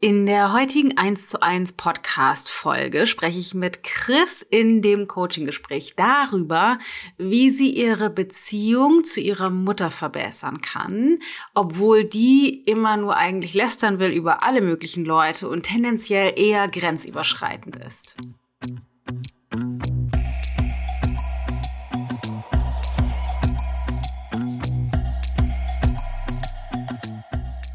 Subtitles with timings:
[0.00, 5.44] In der heutigen 1 zu 1 Podcast Folge spreche ich mit Chris in dem Coaching
[5.44, 6.78] Gespräch darüber,
[7.16, 11.18] wie sie ihre Beziehung zu ihrer Mutter verbessern kann,
[11.52, 17.76] obwohl die immer nur eigentlich lästern will über alle möglichen Leute und tendenziell eher grenzüberschreitend
[17.78, 18.14] ist.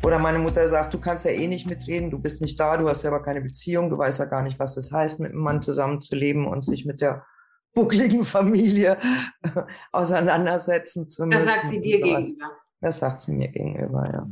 [0.03, 2.89] Oder meine Mutter sagt, du kannst ja eh nicht mitreden, du bist nicht da, du
[2.89, 5.61] hast selber keine Beziehung, du weißt ja gar nicht, was das heißt, mit einem Mann
[5.61, 7.25] zusammenzuleben und sich mit der
[7.73, 8.97] buckligen Familie
[9.93, 11.45] auseinandersetzen zu müssen.
[11.45, 12.51] Das sagt sie dir gegenüber.
[12.81, 14.27] Das sagt sie mir gegenüber, ja.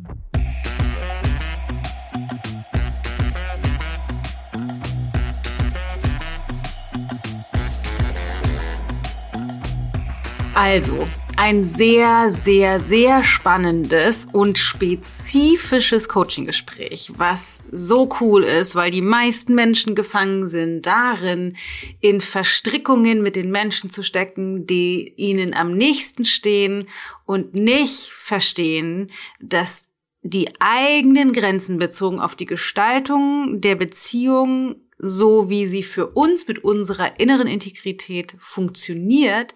[10.54, 19.02] Also, ein sehr, sehr, sehr spannendes und spezifisches Coaching-Gespräch, was so cool ist, weil die
[19.02, 21.56] meisten Menschen gefangen sind darin,
[22.00, 26.88] in Verstrickungen mit den Menschen zu stecken, die ihnen am nächsten stehen
[27.26, 29.90] und nicht verstehen, dass
[30.24, 36.64] die eigenen Grenzen bezogen auf die Gestaltung der Beziehung so wie sie für uns mit
[36.64, 39.56] unserer inneren Integrität funktioniert,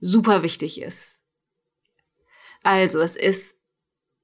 [0.00, 1.15] super wichtig ist.
[2.66, 3.54] Also es ist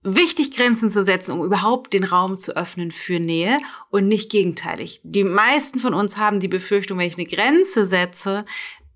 [0.03, 5.01] wichtig, Grenzen zu setzen, um überhaupt den Raum zu öffnen für Nähe und nicht gegenteilig.
[5.05, 8.45] Die meisten von uns haben die Befürchtung, wenn ich eine Grenze setze,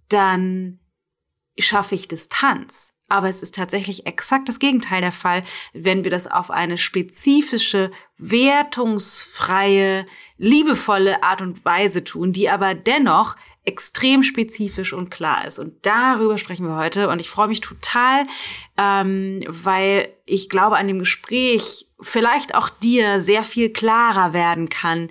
[0.09, 0.81] dann
[1.57, 2.93] schaffe ich Distanz.
[3.09, 7.93] Aber es ist tatsächlich exakt das Gegenteil der Fall, wenn wir das auf eine spezifische,
[8.19, 10.07] wertungsfreie,
[10.39, 13.37] liebevolle Art und Weise tun, die aber dennoch
[13.67, 15.59] extrem spezifisch und klar ist.
[15.59, 17.09] Und darüber sprechen wir heute.
[17.09, 18.27] Und ich freue mich total,
[18.79, 25.11] ähm, weil ich glaube, an dem Gespräch vielleicht auch dir sehr viel klarer werden kann,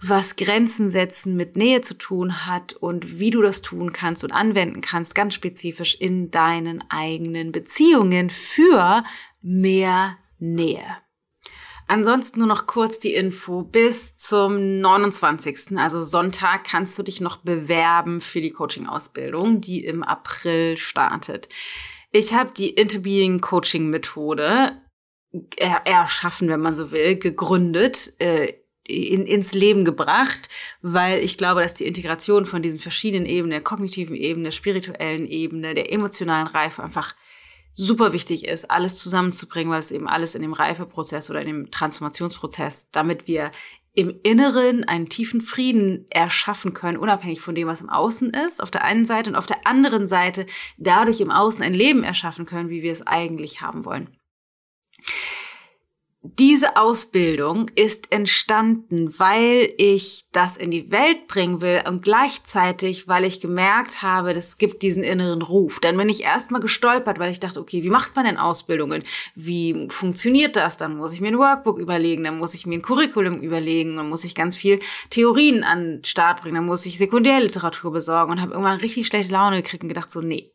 [0.00, 4.32] was Grenzen setzen mit Nähe zu tun hat und wie du das tun kannst und
[4.32, 9.04] anwenden kannst, ganz spezifisch in deinen eigenen Beziehungen für
[9.40, 11.05] mehr Nähe.
[11.88, 13.62] Ansonsten nur noch kurz die Info.
[13.62, 20.02] Bis zum 29., also Sonntag, kannst du dich noch bewerben für die Coaching-Ausbildung, die im
[20.02, 21.48] April startet.
[22.10, 24.72] Ich habe die Interbeing Coaching Methode
[25.56, 28.54] erschaffen, wenn man so will, gegründet, äh,
[28.88, 30.48] in, ins Leben gebracht,
[30.80, 35.26] weil ich glaube, dass die Integration von diesen verschiedenen Ebenen, der kognitiven Ebene, der spirituellen
[35.26, 37.14] Ebene, der emotionalen Reife einfach
[37.76, 41.70] super wichtig ist, alles zusammenzubringen, weil es eben alles in dem Reifeprozess oder in dem
[41.70, 43.52] Transformationsprozess, damit wir
[43.92, 48.70] im Inneren einen tiefen Frieden erschaffen können, unabhängig von dem, was im Außen ist, auf
[48.70, 52.68] der einen Seite und auf der anderen Seite dadurch im Außen ein Leben erschaffen können,
[52.68, 54.16] wie wir es eigentlich haben wollen.
[56.38, 63.24] Diese Ausbildung ist entstanden, weil ich das in die Welt bringen will und gleichzeitig, weil
[63.24, 65.78] ich gemerkt habe, es gibt diesen inneren Ruf.
[65.78, 69.04] Dann bin ich erstmal gestolpert, weil ich dachte, okay, wie macht man denn Ausbildungen?
[69.34, 70.76] Wie funktioniert das?
[70.76, 74.08] Dann muss ich mir ein Workbook überlegen, dann muss ich mir ein Curriculum überlegen, dann
[74.08, 78.40] muss ich ganz viel Theorien an den Start bringen, dann muss ich Sekundärliteratur besorgen und
[78.40, 80.50] habe irgendwann richtig schlechte Laune gekriegt und gedacht so, nee,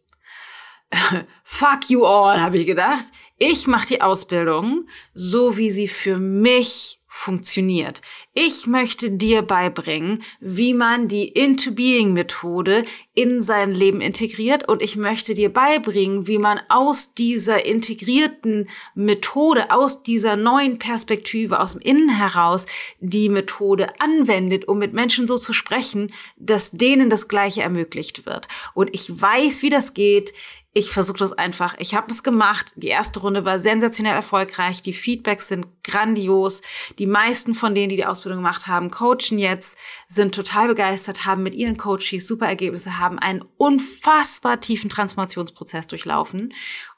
[1.44, 3.06] fuck you all, habe ich gedacht.
[3.38, 8.02] Ich mache die Ausbildung so, wie sie für mich funktioniert.
[8.34, 14.82] Ich möchte dir beibringen, wie man die Into Being Methode in sein Leben integriert und
[14.82, 21.74] ich möchte dir beibringen, wie man aus dieser integrierten Methode, aus dieser neuen Perspektive, aus
[21.74, 22.66] dem Innen heraus
[23.02, 28.48] die Methode anwendet, um mit Menschen so zu sprechen, dass denen das Gleiche ermöglicht wird.
[28.74, 30.32] Und ich weiß, wie das geht.
[30.74, 31.76] Ich versuche das einfach.
[31.80, 32.72] Ich habe das gemacht.
[32.78, 34.82] Die erste Runde war sensationell erfolgreich.
[34.82, 36.62] Die Feedbacks sind grandios.
[36.98, 39.76] Die meisten von denen, die die Ausbildung gemacht haben, coachen jetzt,
[40.08, 46.54] sind total begeistert, haben mit ihren Coaches super Ergebnisse, haben einen unfassbar tiefen Transformationsprozess durchlaufen.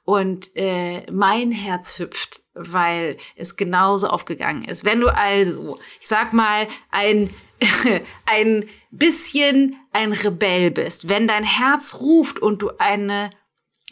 [0.06, 4.86] Und äh, mein Herz hüpft, weil es genauso aufgegangen ist.
[4.86, 7.32] Wenn du also, ich sag mal, ein
[8.26, 13.30] ein bisschen ein Rebell bist, wenn dein Herz ruft und du eine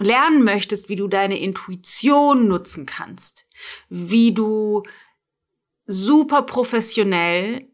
[0.02, 3.46] lernen möchtest, wie du deine Intuition nutzen kannst,
[3.90, 4.84] wie du
[5.86, 7.68] super professionell,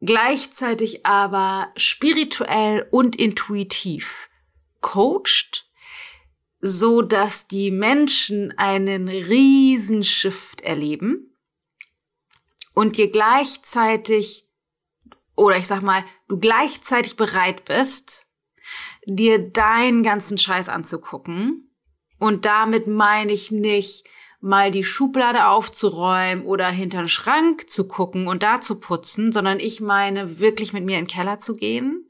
[0.00, 4.28] gleichzeitig aber spirituell und intuitiv
[4.80, 5.68] coacht,
[6.60, 11.36] so dass die Menschen einen riesen Shift erleben
[12.74, 14.46] und dir gleichzeitig
[15.36, 18.26] oder ich sag mal, du gleichzeitig bereit bist,
[19.04, 21.65] dir deinen ganzen Scheiß anzugucken
[22.18, 24.04] und damit meine ich nicht
[24.40, 29.60] mal die Schublade aufzuräumen oder hinter den Schrank zu gucken und da zu putzen, sondern
[29.60, 32.08] ich meine wirklich mit mir in den Keller zu gehen.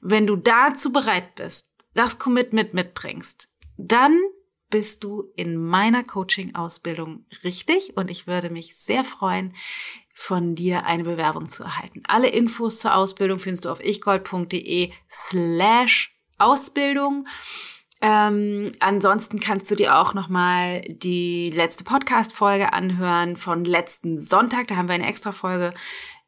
[0.00, 4.18] Wenn du dazu bereit bist, das Commitment mitbringst, dann
[4.70, 9.54] bist du in meiner Coaching-Ausbildung richtig und ich würde mich sehr freuen,
[10.14, 12.02] von dir eine Bewerbung zu erhalten.
[12.06, 17.26] Alle Infos zur Ausbildung findest du auf ichgold.de slash Ausbildung.
[18.02, 24.66] Ähm, ansonsten kannst du dir auch nochmal die letzte Podcast-Folge anhören von letzten Sonntag.
[24.66, 25.72] Da haben wir eine extra Folge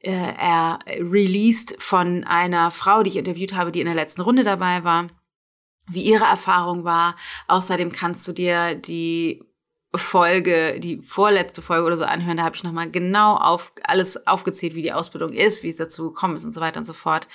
[0.05, 4.45] äh, er released von einer Frau, die ich interviewt habe, die in der letzten Runde
[4.45, 5.07] dabei war,
[5.89, 7.17] wie ihre Erfahrung war.
[7.49, 9.43] Außerdem kannst du dir die
[9.97, 12.37] Folge, die vorletzte Folge oder so anhören.
[12.37, 16.11] Da habe ich nochmal genau auf alles aufgezählt, wie die Ausbildung ist, wie es dazu
[16.11, 17.29] gekommen ist und so weiter und so fort.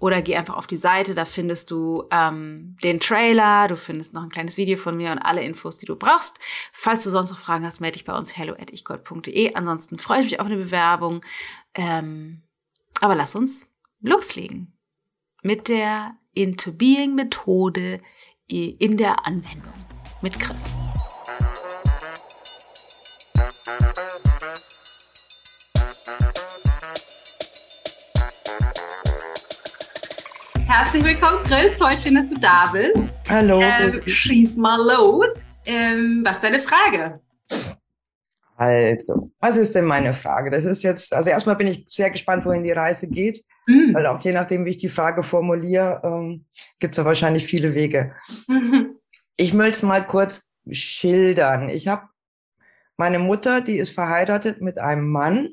[0.00, 4.22] Oder geh einfach auf die Seite, da findest du ähm, den Trailer, du findest noch
[4.22, 6.38] ein kleines Video von mir und alle Infos, die du brauchst.
[6.72, 9.54] Falls du sonst noch Fragen hast, melde dich bei uns hello at ichgold.de.
[9.54, 11.20] Ansonsten freue ich mich auf eine Bewerbung.
[11.74, 12.42] Ähm,
[13.00, 13.68] aber lass uns
[14.00, 14.76] loslegen
[15.42, 18.00] mit der Into Being Methode
[18.48, 19.72] in der Anwendung
[20.20, 20.62] mit Chris.
[30.74, 31.76] Herzlich willkommen, Chris.
[31.76, 32.96] Voll schön, dass du da bist.
[33.28, 33.60] Hallo.
[33.60, 35.26] Ähm, schieß mal los.
[35.66, 37.20] Ähm, was ist deine Frage?
[38.56, 40.50] Also, was ist denn meine Frage?
[40.50, 43.92] Das ist jetzt, also erstmal bin ich sehr gespannt, wohin die Reise geht, mhm.
[43.92, 46.46] weil auch je nachdem, wie ich die Frage formuliere, ähm,
[46.80, 48.14] gibt es ja wahrscheinlich viele Wege.
[48.48, 48.96] Mhm.
[49.36, 51.68] Ich möchte es mal kurz schildern.
[51.68, 52.08] Ich habe
[52.96, 55.50] meine Mutter, die ist verheiratet mit einem Mann.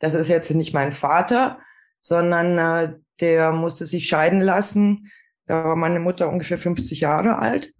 [0.00, 1.60] Das ist jetzt nicht mein Vater,
[2.00, 5.10] sondern äh, der musste sich scheiden lassen.
[5.46, 7.72] Da war meine Mutter ungefähr 50 Jahre alt.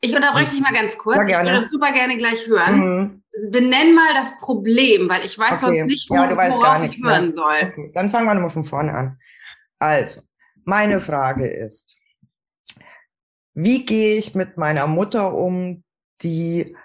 [0.00, 1.16] Ich unterbreche dich mal ganz kurz.
[1.16, 1.50] Ja, gerne.
[1.50, 2.78] Ich würde super gerne gleich hören.
[2.78, 3.22] Mhm.
[3.50, 5.78] Benenn mal das Problem, weil ich weiß okay.
[5.78, 7.34] sonst nicht, wo, ja, du weißt worauf nichts, ich hören ne?
[7.34, 7.72] soll.
[7.72, 7.90] Okay.
[7.94, 9.18] Dann fangen wir nochmal von vorne an.
[9.80, 10.20] Also,
[10.64, 11.96] meine Frage ist,
[13.54, 15.82] wie gehe ich mit meiner Mutter um,
[16.22, 16.76] die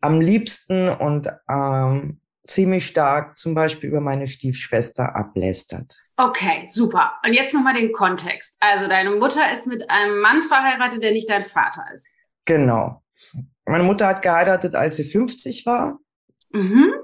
[0.00, 5.96] am liebsten und ähm, ziemlich stark zum Beispiel über meine Stiefschwester ablästert?
[6.16, 7.12] Okay, super.
[7.26, 8.56] Und jetzt nochmal den Kontext.
[8.60, 12.16] Also deine Mutter ist mit einem Mann verheiratet, der nicht dein Vater ist.
[12.44, 13.02] Genau.
[13.66, 15.98] Meine Mutter hat geheiratet, als sie 50 war.
[16.52, 16.94] Mhm.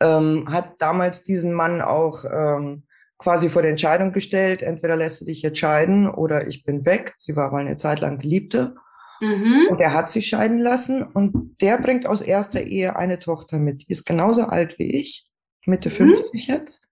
[0.00, 2.86] Ähm, hat damals diesen Mann auch ähm,
[3.18, 7.14] quasi vor der Entscheidung gestellt, entweder lässt du dich jetzt scheiden oder ich bin weg.
[7.18, 8.76] Sie war mal eine Zeit lang Geliebte.
[9.20, 9.68] Mhm.
[9.70, 13.82] Und er hat sich scheiden lassen und der bringt aus erster Ehe eine Tochter mit.
[13.82, 15.26] Die ist genauso alt wie ich,
[15.66, 16.14] Mitte mhm.
[16.14, 16.88] 50 jetzt.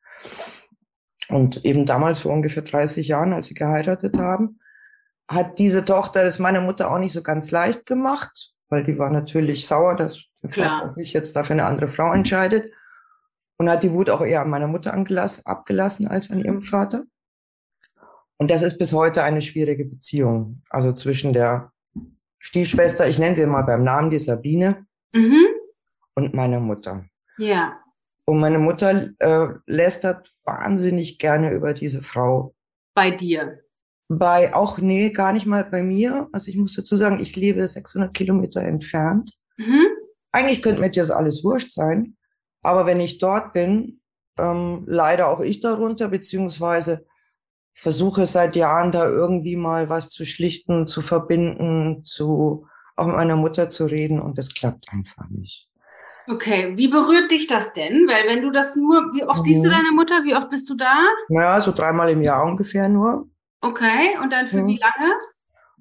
[1.30, 4.60] Und eben damals vor ungefähr 30 Jahren, als sie geheiratet haben,
[5.28, 9.10] hat diese Tochter das meiner Mutter auch nicht so ganz leicht gemacht, weil die war
[9.10, 12.72] natürlich sauer, dass Vater sich jetzt dafür eine andere Frau entscheidet.
[13.60, 17.02] Und hat die Wut auch eher an meiner Mutter abgelassen als an ihrem Vater.
[18.36, 20.62] Und das ist bis heute eine schwierige Beziehung.
[20.70, 21.72] Also zwischen der
[22.38, 25.46] Stiefschwester, ich nenne sie mal beim Namen, die Sabine, mhm.
[26.14, 27.04] und meiner Mutter.
[27.36, 27.78] Ja.
[28.24, 32.54] Und meine Mutter äh, lästert wahnsinnig gerne über diese Frau.
[32.94, 33.60] Bei dir?
[34.08, 36.28] Bei, auch, nee, gar nicht mal bei mir.
[36.32, 39.32] Also ich muss dazu sagen, ich lebe 600 Kilometer entfernt.
[39.56, 39.86] Mhm.
[40.32, 42.16] Eigentlich könnte mir das alles wurscht sein.
[42.62, 44.00] Aber wenn ich dort bin,
[44.38, 47.06] ähm, leider auch ich darunter, beziehungsweise
[47.80, 53.36] versuche seit Jahren da irgendwie mal was zu schlichten, zu verbinden, zu auch mit meiner
[53.36, 55.68] Mutter zu reden und das klappt einfach nicht.
[56.26, 58.06] Okay, wie berührt dich das denn?
[58.08, 59.42] Weil wenn du das nur, wie oft mhm.
[59.44, 59.72] siehst du mhm.
[59.72, 60.24] deine Mutter?
[60.24, 61.04] Wie oft bist du da?
[61.28, 63.28] Ja, so dreimal im Jahr ungefähr nur.
[63.60, 64.66] Okay, und dann für mhm.
[64.66, 65.14] wie lange?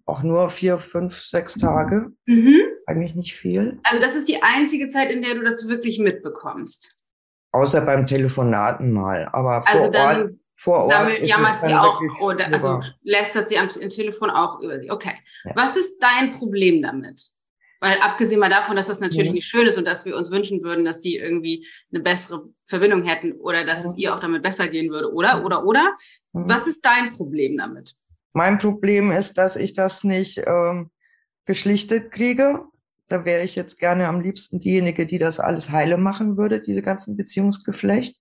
[0.06, 2.14] Auch nur vier, fünf, sechs Tage.
[2.28, 2.62] Mhm.
[2.86, 3.80] Eigentlich nicht viel.
[3.84, 6.96] Also das ist die einzige Zeit, in der du das wirklich mitbekommst.
[7.52, 9.28] Außer beim Telefonaten mal.
[9.34, 13.60] Aber vor also dann, Ort, vor Ort dann jammert sie auch oder also lästert sie
[13.60, 14.90] am Telefon auch über sie.
[14.90, 15.14] Okay.
[15.46, 15.52] Ja.
[15.56, 17.30] Was ist dein Problem damit?
[17.80, 19.36] Weil abgesehen mal davon, dass das natürlich mhm.
[19.36, 23.04] nicht schön ist und dass wir uns wünschen würden, dass die irgendwie eine bessere Verbindung
[23.04, 23.90] hätten oder dass mhm.
[23.90, 25.46] es ihr auch damit besser gehen würde, oder?
[25.46, 25.96] Oder, oder?
[26.34, 26.50] Mhm.
[26.50, 27.96] Was ist dein Problem damit?
[28.34, 30.90] Mein Problem ist, dass ich das nicht ähm,
[31.46, 32.66] geschlichtet kriege.
[33.08, 36.82] Da wäre ich jetzt gerne am liebsten diejenige, die das alles heile machen würde, diese
[36.82, 38.18] ganzen Beziehungsgeflecht.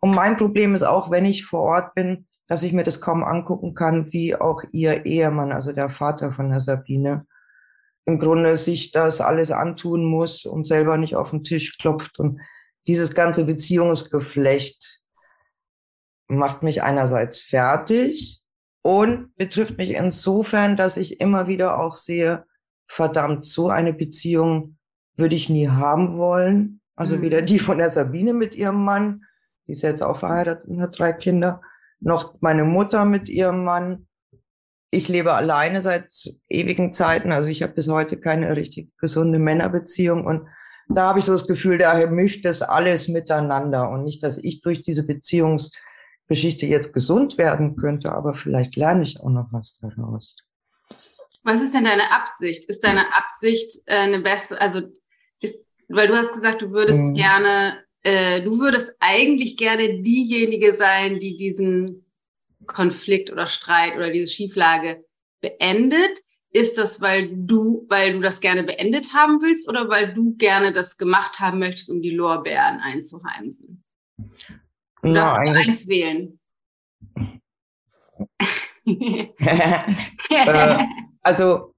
[0.00, 3.22] Und mein Problem ist auch, wenn ich vor Ort bin, dass ich mir das kaum
[3.22, 7.26] angucken kann, wie auch ihr Ehemann, also der Vater von der Sabine,
[8.06, 12.18] im Grunde sich das alles antun muss und selber nicht auf den Tisch klopft.
[12.18, 12.40] Und
[12.86, 15.02] dieses ganze Beziehungsgeflecht
[16.26, 18.40] macht mich einerseits fertig
[18.82, 22.46] und betrifft mich insofern, dass ich immer wieder auch sehe,
[22.86, 24.78] verdammt, so eine Beziehung
[25.16, 26.80] würde ich nie haben wollen.
[26.96, 27.22] Also mhm.
[27.22, 29.24] weder die von der Sabine mit ihrem Mann,
[29.68, 31.60] die ist jetzt auch verheiratet und hat drei Kinder,
[32.00, 34.06] noch meine Mutter mit ihrem Mann.
[34.90, 36.10] Ich lebe alleine seit
[36.48, 37.32] ewigen Zeiten.
[37.32, 40.24] Also ich habe bis heute keine richtig gesunde Männerbeziehung.
[40.24, 40.48] Und
[40.88, 43.90] da habe ich so das Gefühl, daher mischt das alles miteinander.
[43.90, 49.20] Und nicht, dass ich durch diese Beziehungsgeschichte jetzt gesund werden könnte, aber vielleicht lerne ich
[49.20, 50.36] auch noch was daraus.
[51.44, 52.64] Was ist denn deine Absicht?
[52.66, 54.82] Ist deine Absicht äh, eine bessere, also
[55.40, 55.58] ist,
[55.88, 57.14] weil du hast gesagt, du würdest mhm.
[57.14, 62.06] gerne, äh, du würdest eigentlich gerne diejenige sein, die diesen
[62.66, 65.04] Konflikt oder Streit oder diese Schieflage
[65.42, 66.18] beendet.
[66.50, 70.72] Ist das, weil du, weil du das gerne beendet haben willst oder weil du gerne
[70.72, 73.84] das gemacht haben möchtest, um die Lorbeeren einzuheimsen?
[74.16, 74.24] Du
[75.02, 76.40] Na, darfst eins wählen.
[80.28, 80.86] äh,
[81.20, 81.74] also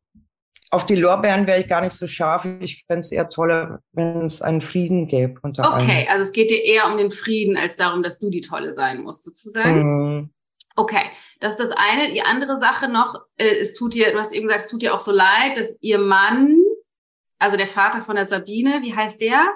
[0.71, 2.47] auf die Lorbeeren wäre ich gar nicht so scharf.
[2.61, 5.41] Ich fände es eher toller, wenn es einen Frieden gäbe.
[5.43, 6.09] Okay, allen.
[6.09, 9.03] also es geht dir eher um den Frieden, als darum, dass du die Tolle sein
[9.03, 10.19] musst, sozusagen.
[10.19, 10.31] Mm.
[10.77, 11.11] Okay,
[11.41, 12.13] das ist das eine.
[12.13, 14.95] Die andere Sache noch, äh, es tut dir, du hast eben gesagt, es tut dir
[14.95, 16.57] auch so leid, dass ihr Mann,
[17.41, 19.53] also der Vater von der Sabine, wie heißt der?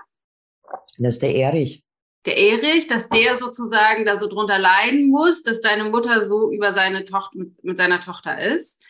[0.99, 1.85] Das ist der Erich.
[2.27, 6.73] Der Erich, dass der sozusagen da so drunter leiden muss, dass deine Mutter so über
[6.73, 8.81] seine Tochter mit, mit seiner Tochter ist.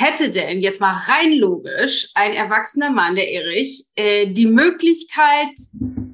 [0.00, 5.50] Hätte denn jetzt mal rein logisch ein erwachsener Mann, der Erich, äh, die Möglichkeit,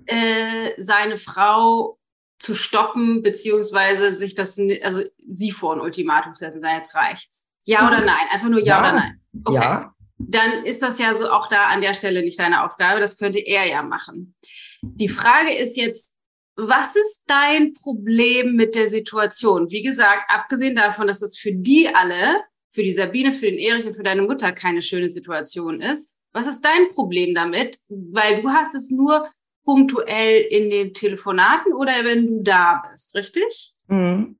[0.06, 1.98] äh, seine Frau
[2.38, 7.44] zu stoppen, beziehungsweise sich das, also sie vor ein Ultimatum setzen, sei jetzt reicht's.
[7.66, 8.26] Ja oder nein?
[8.30, 8.80] Einfach nur ja, ja.
[8.80, 9.20] oder nein.
[9.44, 9.54] Okay.
[9.56, 9.94] Ja.
[10.16, 13.00] Dann ist das ja so auch da an der Stelle nicht deine Aufgabe.
[13.00, 14.34] Das könnte er ja machen.
[14.80, 16.14] Die Frage ist jetzt,
[16.56, 19.68] was ist dein Problem mit der Situation?
[19.70, 23.86] Wie gesagt, abgesehen davon, dass es für die alle für die Sabine, für den Erich
[23.86, 26.10] und für deine Mutter keine schöne Situation ist.
[26.32, 27.78] Was ist dein Problem damit?
[27.88, 29.30] Weil du hast es nur
[29.64, 33.72] punktuell in den Telefonaten oder wenn du da bist, richtig?
[33.86, 34.36] Mhm.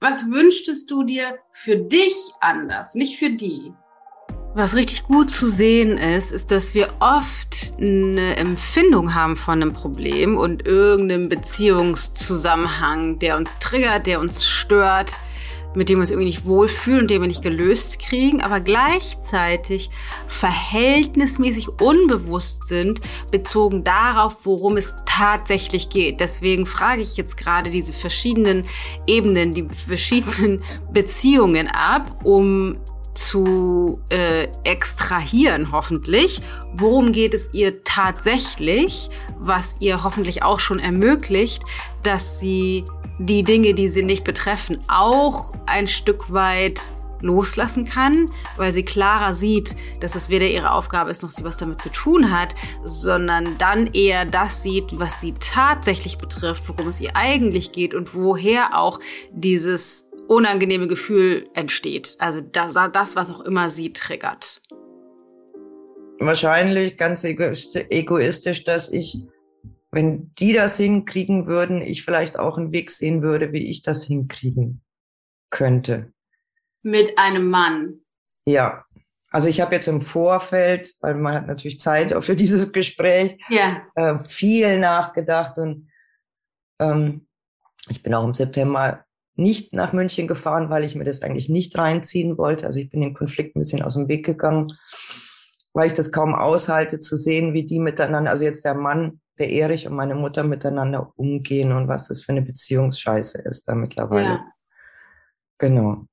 [0.00, 3.72] Was wünschtest du dir für dich anders, nicht für die?
[4.54, 9.72] Was richtig gut zu sehen ist, ist, dass wir oft eine Empfindung haben von einem
[9.72, 15.20] Problem und irgendeinem Beziehungszusammenhang, der uns triggert, der uns stört,
[15.74, 19.90] mit dem wir uns irgendwie nicht wohlfühlen und den wir nicht gelöst kriegen, aber gleichzeitig
[20.26, 23.00] verhältnismäßig unbewusst sind,
[23.30, 26.20] bezogen darauf, worum es tatsächlich geht.
[26.20, 28.64] Deswegen frage ich jetzt gerade diese verschiedenen
[29.06, 30.62] Ebenen, die verschiedenen
[30.92, 32.78] Beziehungen ab, um
[33.14, 36.40] zu äh, extrahieren, hoffentlich.
[36.72, 41.64] Worum geht es ihr tatsächlich, was ihr hoffentlich auch schon ermöglicht,
[42.02, 42.84] dass sie
[43.20, 46.80] die Dinge, die sie nicht betreffen, auch ein Stück weit
[47.20, 51.58] loslassen kann, weil sie klarer sieht, dass es weder ihre Aufgabe ist, noch sie was
[51.58, 56.98] damit zu tun hat, sondern dann eher das sieht, was sie tatsächlich betrifft, worum es
[56.98, 58.98] ihr eigentlich geht und woher auch
[59.32, 62.16] dieses unangenehme Gefühl entsteht.
[62.20, 64.62] Also das, das was auch immer sie triggert.
[66.20, 69.18] Wahrscheinlich ganz egoistisch, dass ich
[69.92, 74.04] wenn die das hinkriegen würden, ich vielleicht auch einen Weg sehen würde, wie ich das
[74.04, 74.82] hinkriegen
[75.50, 76.12] könnte.
[76.82, 78.00] Mit einem Mann.
[78.46, 78.84] Ja.
[79.32, 83.38] Also ich habe jetzt im Vorfeld, weil man hat natürlich Zeit auch für dieses Gespräch,
[83.48, 83.82] ja.
[83.94, 85.88] äh, viel nachgedacht und
[86.80, 87.28] ähm,
[87.88, 89.04] ich bin auch im September
[89.36, 92.66] nicht nach München gefahren, weil ich mir das eigentlich nicht reinziehen wollte.
[92.66, 94.66] Also ich bin den Konflikt ein bisschen aus dem Weg gegangen,
[95.72, 99.50] weil ich das kaum aushalte zu sehen, wie die miteinander, also jetzt der Mann der
[99.50, 104.28] Erich und meine Mutter miteinander umgehen und was das für eine Beziehungsscheiße ist da mittlerweile.
[104.28, 104.52] Ja.
[105.58, 106.06] Genau.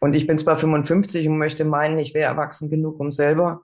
[0.00, 3.62] Und ich bin zwar 55 und möchte meinen, ich wäre erwachsen genug, um selber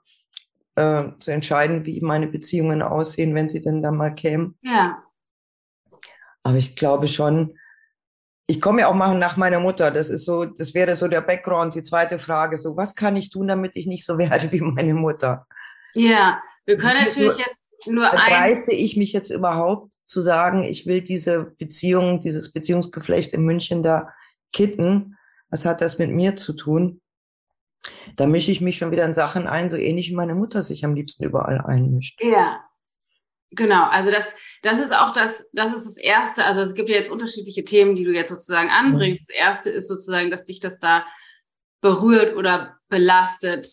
[0.75, 4.57] äh, zu entscheiden, wie meine Beziehungen aussehen, wenn sie denn da mal kämen.
[4.61, 5.03] Ja.
[6.43, 7.57] Aber ich glaube schon,
[8.47, 9.91] ich komme ja auch mal nach meiner Mutter.
[9.91, 12.57] Das ist so, das wäre so der Background, die zweite Frage.
[12.57, 15.45] So, was kann ich tun, damit ich nicht so werde wie meine Mutter?
[15.93, 18.09] Ja, wir können natürlich jetzt nur.
[18.09, 23.83] Dreiste ich mich jetzt überhaupt zu sagen, ich will diese Beziehung, dieses Beziehungsgeflecht in München
[23.83, 24.09] da
[24.51, 25.17] kitten?
[25.49, 27.01] Was hat das mit mir zu tun?
[28.15, 30.83] Da mische ich mich schon wieder in Sachen ein, so ähnlich wie meine Mutter sich
[30.83, 32.21] am liebsten überall einmischt.
[32.23, 32.63] Ja.
[33.51, 36.45] Genau, also das, das ist auch das, das ist das Erste.
[36.45, 39.21] Also es gibt ja jetzt unterschiedliche Themen, die du jetzt sozusagen anbringst.
[39.21, 39.25] Mhm.
[39.27, 41.05] Das Erste ist sozusagen, dass dich das da
[41.81, 43.67] berührt oder belastet,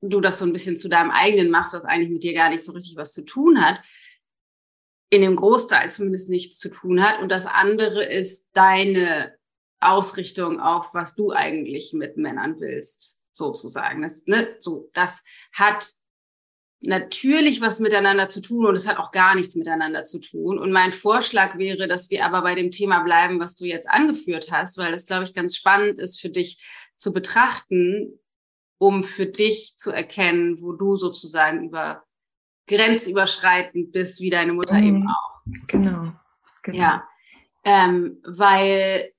[0.00, 2.64] du das so ein bisschen zu deinem eigenen machst, was eigentlich mit dir gar nicht
[2.64, 3.80] so richtig was zu tun hat,
[5.10, 7.20] in dem Großteil zumindest nichts zu tun hat.
[7.20, 9.36] Und das andere ist deine
[9.80, 14.02] Ausrichtung auf, was du eigentlich mit Männern willst, sozusagen.
[14.02, 15.22] Das, ne, so, das
[15.52, 15.92] hat
[16.80, 20.58] natürlich was miteinander zu tun und es hat auch gar nichts miteinander zu tun.
[20.58, 24.50] Und mein Vorschlag wäre, dass wir aber bei dem Thema bleiben, was du jetzt angeführt
[24.50, 26.62] hast, weil das, glaube ich, ganz spannend ist für dich
[26.96, 28.18] zu betrachten,
[28.78, 32.04] um für dich zu erkennen, wo du sozusagen über
[32.66, 34.84] grenzüberschreitend bist, wie deine Mutter mhm.
[34.84, 35.40] eben auch.
[35.68, 36.12] Genau.
[36.62, 36.78] genau.
[36.78, 37.08] Ja,
[37.64, 39.12] ähm, weil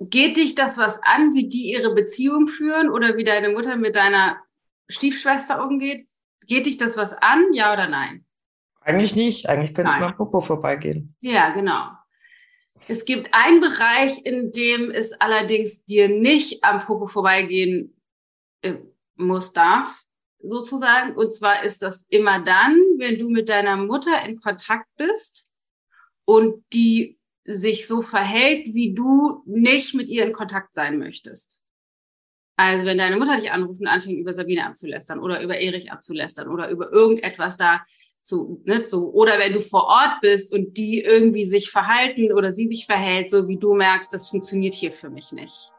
[0.00, 3.96] geht dich das was an, wie die ihre Beziehung führen oder wie deine Mutter mit
[3.96, 4.38] deiner
[4.88, 6.06] Stiefschwester umgeht?
[6.46, 8.24] Geht dich das was an, ja oder nein?
[8.80, 9.48] Eigentlich nicht.
[9.48, 11.16] Eigentlich könnte es mal am Popo vorbeigehen.
[11.20, 11.88] Ja, genau.
[12.86, 17.96] Es gibt einen Bereich, in dem es allerdings dir nicht am Popo vorbeigehen
[18.60, 18.74] äh,
[19.16, 20.04] muss, darf,
[20.42, 21.16] sozusagen.
[21.16, 25.48] Und zwar ist das immer dann, wenn du mit deiner Mutter in Kontakt bist
[26.24, 31.62] und die sich so verhält, wie du nicht mit ihr in Kontakt sein möchtest.
[32.56, 36.48] Also wenn deine Mutter dich anruft und anfängt, über Sabine abzulästern oder über Erich abzulästern
[36.48, 37.84] oder über irgendetwas da
[38.22, 42.54] zu, ne, so, oder wenn du vor Ort bist und die irgendwie sich verhalten oder
[42.54, 45.73] sie sich verhält, so wie du merkst, das funktioniert hier für mich nicht.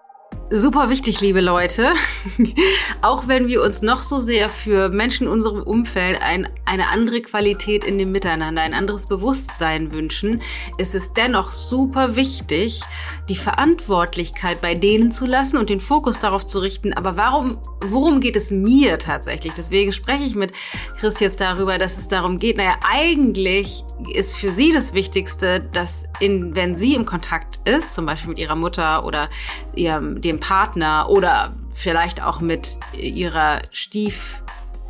[0.52, 1.94] Super wichtig, liebe Leute.
[3.02, 7.22] Auch wenn wir uns noch so sehr für Menschen in unserem Umfeld ein, eine andere
[7.22, 10.44] Qualität in dem Miteinander, ein anderes Bewusstsein wünschen,
[10.78, 12.84] ist es dennoch super wichtig,
[13.28, 16.94] die Verantwortlichkeit bei denen zu lassen und den Fokus darauf zu richten.
[16.94, 19.54] Aber warum, worum geht es mir tatsächlich?
[19.54, 20.52] Deswegen spreche ich mit
[21.00, 22.58] Chris jetzt darüber, dass es darum geht.
[22.58, 23.84] Naja, eigentlich
[24.14, 28.40] ist für sie das Wichtigste, dass in, wenn sie im Kontakt ist, zum Beispiel mit
[28.40, 29.30] ihrer Mutter oder
[29.76, 34.44] ihrem, dem Partner oder vielleicht auch mit ihrer Stief,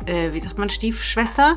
[0.04, 1.56] äh, wie sagt man, Stiefschwester,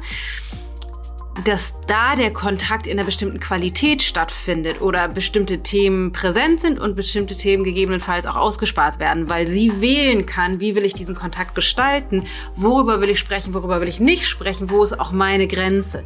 [1.44, 6.96] dass da der Kontakt in einer bestimmten Qualität stattfindet oder bestimmte Themen präsent sind und
[6.96, 11.53] bestimmte Themen gegebenenfalls auch ausgespart werden, weil sie wählen kann, wie will ich diesen Kontakt
[11.53, 12.24] gestalten,
[12.56, 16.06] worüber will ich sprechen, worüber will ich nicht sprechen, wo ist auch meine Grenze.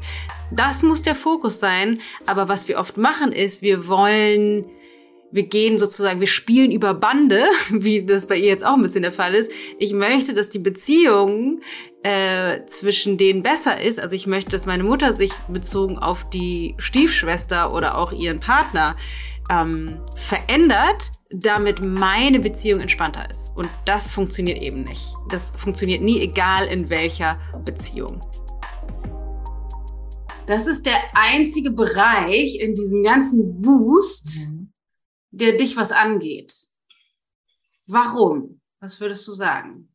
[0.52, 4.66] Das muss der Fokus sein, aber was wir oft machen ist, wir wollen
[5.34, 9.02] wir gehen sozusagen, wir spielen über Bande, wie das bei ihr jetzt auch ein bisschen
[9.02, 9.52] der Fall ist.
[9.80, 11.60] Ich möchte, dass die Beziehung
[12.04, 14.00] äh, zwischen denen besser ist.
[14.00, 18.96] Also ich möchte, dass meine Mutter sich bezogen auf die Stiefschwester oder auch ihren Partner
[19.50, 23.52] ähm, verändert, damit meine Beziehung entspannter ist.
[23.56, 25.16] Und das funktioniert eben nicht.
[25.32, 28.22] Das funktioniert nie, egal in welcher Beziehung.
[30.46, 34.63] Das ist der einzige Bereich in diesem ganzen Wust, mhm
[35.34, 36.68] der dich was angeht.
[37.88, 38.62] Warum?
[38.80, 39.90] Was würdest du sagen?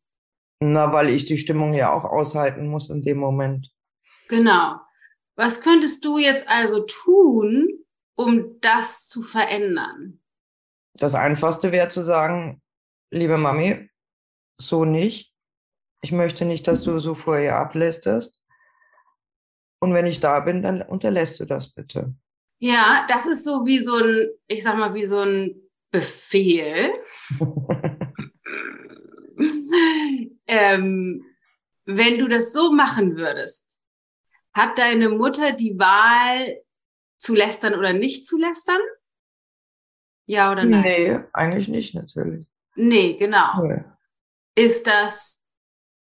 [0.59, 3.71] Na, weil ich die Stimmung ja auch aushalten muss in dem Moment.
[4.27, 4.79] Genau.
[5.35, 7.69] Was könntest du jetzt also tun,
[8.15, 10.19] um das zu verändern?
[10.95, 12.61] Das Einfachste wäre zu sagen,
[13.09, 13.89] liebe Mami,
[14.59, 15.33] so nicht.
[16.01, 18.41] Ich möchte nicht, dass du so vor ihr ablästest.
[19.79, 22.13] Und wenn ich da bin, dann unterlässt du das bitte.
[22.59, 25.55] Ja, das ist so wie so ein, ich sag mal, wie so ein
[25.91, 26.91] Befehl.
[30.45, 31.25] ähm,
[31.85, 33.81] wenn du das so machen würdest,
[34.53, 36.61] hat deine Mutter die Wahl
[37.17, 38.81] zu lästern oder nicht zu lästern?
[40.25, 40.81] Ja oder nein?
[40.81, 42.45] Nee, eigentlich nicht, natürlich.
[42.75, 43.63] Nee, genau.
[43.63, 43.83] Nee.
[44.55, 45.43] Ist das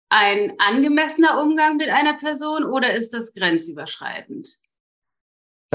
[0.09, 4.61] ein angemessener Umgang mit einer Person oder ist das grenzüberschreitend?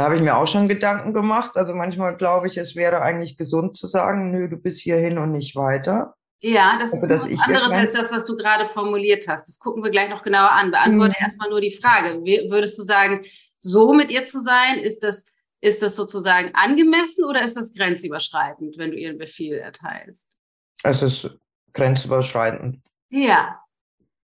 [0.02, 1.52] Da habe ich mir auch schon Gedanken gemacht.
[1.58, 5.32] Also manchmal glaube ich, es wäre eigentlich gesund zu sagen, nö, du bist hierhin und
[5.32, 6.16] nicht weiter.
[6.40, 9.48] Ja, das also, ist was anderes als das, was du gerade formuliert hast.
[9.48, 10.72] Das gucken wir gleich noch genauer an.
[10.72, 11.24] Beantworte mhm.
[11.24, 12.20] erstmal nur die Frage.
[12.50, 13.24] Würdest du sagen,
[13.60, 15.24] so mit ihr zu sein, ist das,
[15.62, 20.36] ist das sozusagen angemessen oder ist das grenzüberschreitend, wenn du ihren Befehl erteilst?
[20.82, 21.30] Es ist
[21.74, 22.80] grenzüberschreitend.
[23.12, 23.62] Ja,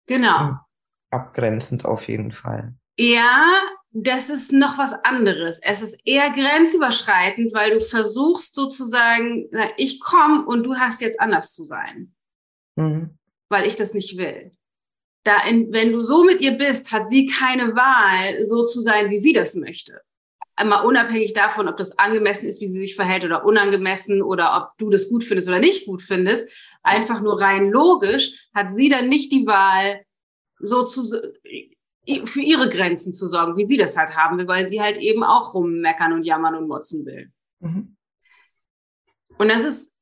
[0.07, 0.57] genau.
[1.11, 2.73] Abgrenzend auf jeden Fall.
[2.97, 3.61] Ja,
[3.91, 5.60] das ist noch was anderes.
[5.62, 11.54] Es ist eher grenzüberschreitend, weil du versuchst sozusagen, ich komme und du hast jetzt anders
[11.54, 12.13] zu sein,
[12.76, 13.17] mhm.
[13.50, 14.52] weil ich das nicht will.
[15.23, 19.10] Da in, wenn du so mit ihr bist, hat sie keine Wahl, so zu sein,
[19.10, 20.02] wie sie das möchte.
[20.56, 24.78] Einmal unabhängig davon, ob das angemessen ist, wie sie sich verhält oder unangemessen oder ob
[24.80, 26.50] du das gut findest oder nicht gut findest.
[26.82, 30.04] Einfach nur rein logisch hat sie dann nicht die Wahl,
[30.60, 31.04] so zu,
[32.26, 35.24] für ihre Grenzen zu sorgen, wie sie das halt haben will, weil sie halt eben
[35.24, 37.32] auch rummeckern und jammern und motzen will.
[37.60, 37.98] Mhm.
[39.38, 39.96] Und das ist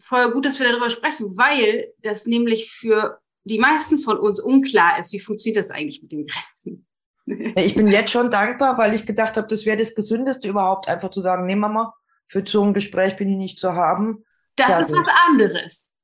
[0.00, 4.98] voll gut, dass wir darüber sprechen, weil das nämlich für die meisten von uns unklar
[5.00, 6.86] ist, wie funktioniert das eigentlich mit den Grenzen.
[7.56, 11.08] Ich bin jetzt schon dankbar, weil ich gedacht habe, das wäre das Gesündeste überhaupt, einfach
[11.08, 11.94] zu sagen, nee Mama,
[12.26, 14.24] für so ein Gespräch bin ich nicht zu haben.
[14.56, 14.86] Das Fertig.
[14.86, 15.94] ist was anderes.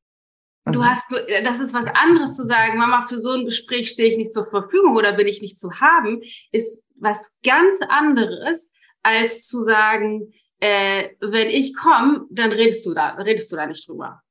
[0.72, 1.04] Du hast,
[1.44, 4.48] das ist was anderes zu sagen, Mama, für so ein Gespräch stehe ich nicht zur
[4.48, 8.70] Verfügung oder bin ich nicht zu haben, ist was ganz anderes,
[9.02, 13.88] als zu sagen, äh, wenn ich komme, dann redest du da, redest du da nicht
[13.88, 14.22] drüber.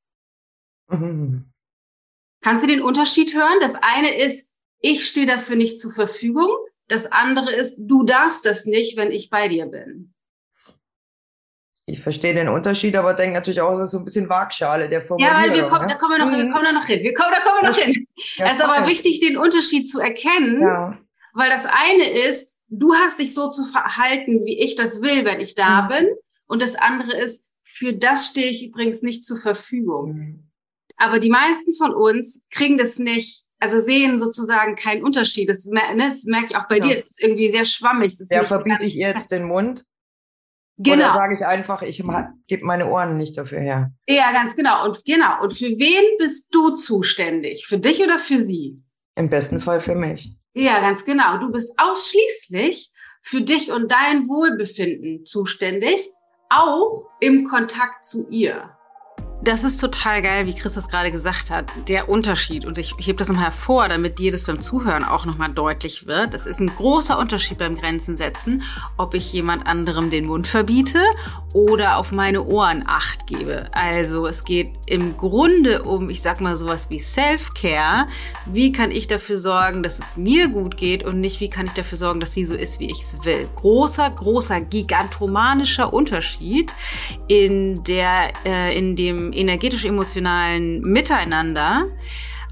[0.90, 1.52] Mhm.
[2.42, 3.58] Kannst du den Unterschied hören?
[3.60, 4.48] Das eine ist,
[4.80, 6.50] ich stehe dafür nicht zur Verfügung.
[6.88, 10.14] Das andere ist, du darfst das nicht, wenn ich bei dir bin.
[11.90, 15.02] Ich verstehe den Unterschied, aber denke natürlich auch, es ist so ein bisschen Waagschale der
[15.02, 15.42] Formulierung.
[15.42, 15.88] Ja, weil wir kommen, ne?
[15.88, 16.44] da kommen wir noch, mhm.
[16.44, 17.02] wir kommen da noch hin.
[17.02, 18.08] Wir kommen, da kommen wir noch hin.
[18.40, 20.98] Es ist aber wichtig, den Unterschied zu erkennen, ja.
[21.34, 25.40] weil das eine ist, du hast dich so zu verhalten, wie ich das will, wenn
[25.40, 25.88] ich da mhm.
[25.88, 26.08] bin.
[26.48, 30.14] Und das andere ist, für das stehe ich übrigens nicht zur Verfügung.
[30.14, 30.50] Mhm.
[30.98, 35.50] Aber die meisten von uns kriegen das nicht, also sehen sozusagen keinen Unterschied.
[35.50, 36.86] Das, ne, das merke ich auch bei ja.
[36.86, 38.14] dir, das ist irgendwie sehr schwammig.
[38.30, 39.86] ja, verbiete ich ihr jetzt den Mund?
[40.78, 41.06] Genau.
[41.06, 42.04] Oder sage ich einfach, ich
[42.48, 43.92] gebe meine Ohren nicht dafür her.
[44.08, 44.86] Ja, ganz genau.
[44.86, 45.42] Und genau.
[45.42, 47.66] Und für wen bist du zuständig?
[47.66, 48.80] Für dich oder für sie?
[49.16, 50.32] Im besten Fall für mich.
[50.54, 51.38] Ja, ganz genau.
[51.38, 52.92] Du bist ausschließlich
[53.24, 56.12] für dich und dein Wohlbefinden zuständig,
[56.50, 58.77] auch im Kontakt zu ihr.
[59.42, 61.72] Das ist total geil, wie Chris das gerade gesagt hat.
[61.88, 62.66] Der Unterschied.
[62.66, 66.34] Und ich hebe das nochmal hervor, damit dir das beim Zuhören auch nochmal deutlich wird.
[66.34, 68.64] Das ist ein großer Unterschied beim Grenzen setzen,
[68.98, 71.02] ob ich jemand anderem den Mund verbiete
[71.54, 73.66] oder auf meine Ohren Acht gebe.
[73.74, 78.08] Also es geht im Grunde um, ich sag mal sowas wie Self-Care.
[78.46, 81.74] Wie kann ich dafür sorgen, dass es mir gut geht und nicht, wie kann ich
[81.74, 83.50] dafür sorgen, dass sie so ist, wie ich es will.
[83.56, 86.74] Großer, großer, gigantomanischer Unterschied
[87.28, 91.88] in der, äh, in dem energetisch-emotionalen Miteinander.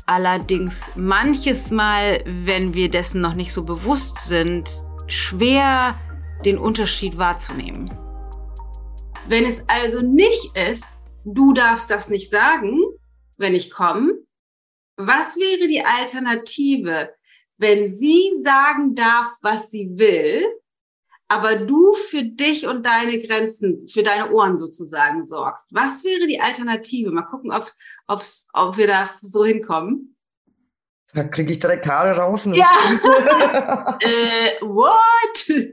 [0.05, 4.69] Allerdings manches Mal, wenn wir dessen noch nicht so bewusst sind,
[5.07, 5.95] schwer
[6.43, 7.91] den Unterschied wahrzunehmen.
[9.27, 10.94] Wenn es also nicht ist,
[11.25, 12.79] du darfst das nicht sagen,
[13.37, 14.13] wenn ich komme,
[14.97, 17.13] was wäre die Alternative,
[17.57, 20.45] wenn sie sagen darf, was sie will,
[21.27, 25.67] aber du für dich und deine Grenzen, für deine Ohren sozusagen sorgst.
[25.71, 27.11] Was wäre die Alternative?
[27.11, 27.71] Mal gucken, ob,
[28.07, 30.15] ob's, ob wir da so hinkommen.
[31.13, 32.45] Da kriege ich direkt Haare rauf.
[32.45, 33.97] Ja.
[34.01, 35.65] äh, what?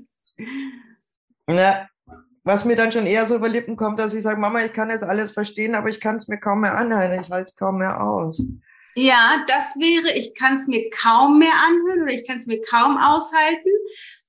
[1.46, 1.88] Na,
[2.44, 4.88] was mir dann schon eher so über Lippen kommt, dass ich sage, Mama, ich kann
[4.88, 7.20] das alles verstehen, aber ich kann es mir kaum mehr anhören.
[7.20, 8.44] Ich halte es kaum mehr aus.
[8.94, 12.60] Ja, das wäre, ich kann es mir kaum mehr anhören oder ich kann es mir
[12.60, 13.70] kaum aushalten.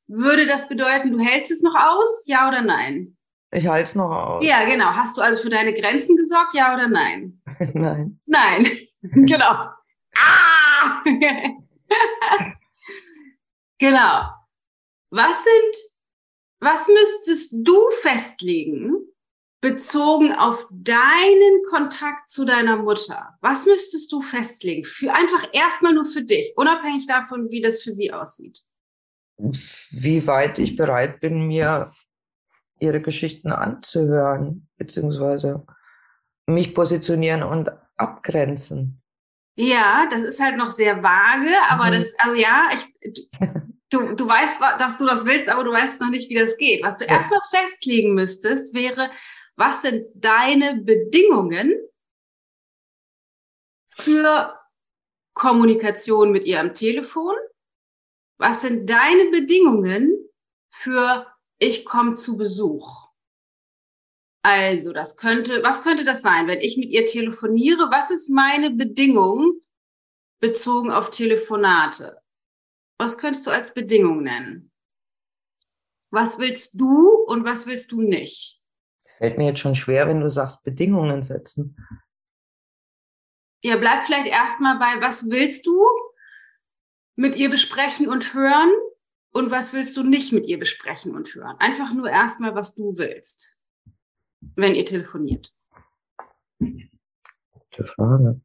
[0.07, 2.23] Würde das bedeuten, du hältst es noch aus?
[2.27, 3.17] Ja oder nein?
[3.51, 4.45] Ich halte es noch aus.
[4.45, 4.87] Ja, genau.
[4.87, 6.53] Hast du also für deine Grenzen gesorgt?
[6.53, 7.41] Ja oder nein?
[7.73, 8.19] nein.
[8.25, 8.67] Nein.
[9.01, 9.69] genau.
[10.15, 11.03] Ah!
[13.77, 14.29] genau.
[15.09, 15.75] Was sind,
[16.63, 18.95] was müsstest du festlegen,
[19.61, 23.37] bezogen auf deinen Kontakt zu deiner Mutter?
[23.41, 24.83] Was müsstest du festlegen?
[24.83, 28.65] Für einfach erstmal nur für dich, unabhängig davon, wie das für sie aussieht
[29.37, 31.91] wie weit ich bereit bin, mir
[32.79, 35.65] ihre Geschichten anzuhören, beziehungsweise
[36.47, 39.01] mich positionieren und abgrenzen.
[39.55, 41.91] Ja, das ist halt noch sehr vage, aber mhm.
[41.91, 43.29] das, also ja, ich,
[43.93, 46.83] du, du weißt, dass du das willst, aber du weißt noch nicht, wie das geht.
[46.83, 47.17] Was du ja.
[47.17, 49.11] erstmal festlegen müsstest, wäre,
[49.55, 51.73] was sind deine Bedingungen
[53.97, 54.59] für
[55.33, 57.35] Kommunikation mit ihr am Telefon?
[58.37, 60.11] Was sind deine Bedingungen
[60.71, 61.27] für
[61.59, 63.09] ich komme zu Besuch?
[64.41, 67.89] Also, das könnte, was könnte das sein, wenn ich mit ihr telefoniere?
[67.91, 69.61] Was ist meine Bedingung
[70.41, 72.22] bezogen auf Telefonate?
[73.03, 74.71] Was könntest du als Bedingung nennen?
[76.09, 78.61] Was willst du und was willst du nicht?
[79.17, 81.75] Fällt mir jetzt schon schwer, wenn du sagst, Bedingungen setzen.
[83.61, 85.85] Ja, bleib vielleicht erstmal bei, was willst du
[87.17, 88.71] mit ihr besprechen und hören
[89.33, 91.57] und was willst du nicht mit ihr besprechen und hören?
[91.59, 93.57] Einfach nur erstmal, was du willst,
[94.55, 95.53] wenn ihr telefoniert.
[96.57, 98.39] Gute Frage.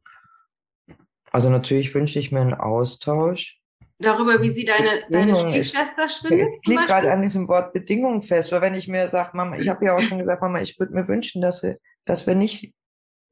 [1.31, 3.58] Also natürlich wünsche ich mir einen Austausch.
[4.01, 6.53] Darüber, wie sie deine, deine Stiefschwester findet?
[6.63, 9.69] Ich liege gerade an diesem Wort Bedingungen fest, weil wenn ich mir sage, Mama, ich
[9.69, 12.73] habe ja auch schon gesagt, Mama, ich würde mir wünschen, dass, wir, dass wir nicht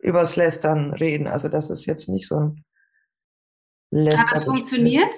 [0.00, 1.28] übers Lästern reden.
[1.28, 2.64] Also das ist jetzt nicht so ein
[3.90, 4.26] Lästern.
[4.26, 5.14] Hat das funktioniert?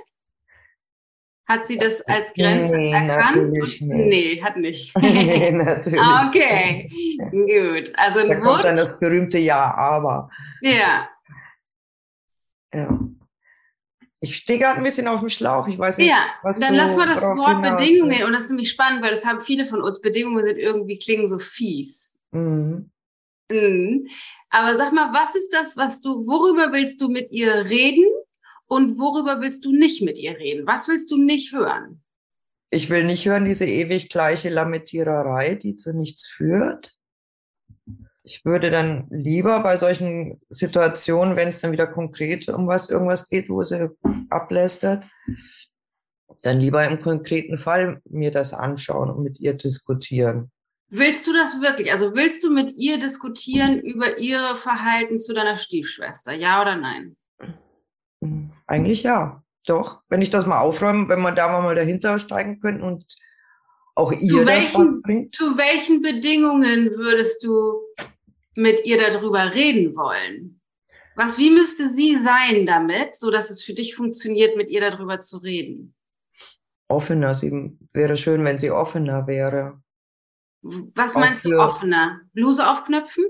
[1.46, 3.50] Hat sie das als Grenze nee, erkannt?
[3.50, 3.80] Nicht.
[3.80, 4.94] Nee, hat nicht.
[5.00, 5.98] nee, natürlich.
[6.26, 6.90] Okay,
[7.30, 7.90] gut.
[7.96, 10.28] Also da kommt dann das berühmte Ja, aber.
[10.60, 11.08] Ja.
[12.74, 12.98] Ja.
[14.20, 15.68] Ich stehe gerade ein bisschen auf dem Schlauch.
[15.68, 18.24] Ich weiß nicht, ja, was dann lass mal das Wort Bedingungen.
[18.24, 20.00] Und das ist nämlich spannend, weil das haben viele von uns.
[20.00, 22.18] Bedingungen sind irgendwie klingen so fies.
[22.32, 22.90] Mhm.
[23.50, 24.08] Mhm.
[24.50, 28.04] Aber sag mal, was ist das, was du, worüber willst du mit ihr reden
[28.66, 30.66] und worüber willst du nicht mit ihr reden?
[30.66, 32.02] Was willst du nicht hören?
[32.70, 36.97] Ich will nicht hören diese ewig gleiche Lamentiererei, die zu nichts führt.
[38.28, 43.30] Ich würde dann lieber bei solchen Situationen, wenn es dann wieder konkret um was irgendwas
[43.30, 43.88] geht, wo sie
[44.28, 45.06] ablästert,
[46.42, 50.50] dann lieber im konkreten Fall mir das anschauen und mit ihr diskutieren.
[50.90, 51.90] Willst du das wirklich?
[51.90, 56.34] Also willst du mit ihr diskutieren über ihre Verhalten zu deiner Stiefschwester?
[56.34, 57.16] Ja oder nein?
[58.66, 59.42] Eigentlich ja.
[59.66, 60.02] Doch.
[60.10, 63.06] Wenn ich das mal aufräume, wenn wir da mal dahinter steigen könnten und
[63.94, 65.34] auch ihr welchen, das was bringt.
[65.34, 67.80] Zu welchen Bedingungen würdest du
[68.58, 70.60] mit ihr darüber reden wollen?
[71.14, 75.20] Was, wie müsste sie sein damit, so dass es für dich funktioniert, mit ihr darüber
[75.20, 75.94] zu reden?
[76.88, 77.34] Offener.
[77.36, 79.80] Sie wäre schön, wenn sie offener wäre.
[80.62, 82.20] Was meinst du offener?
[82.32, 83.24] Bluse aufknöpfen?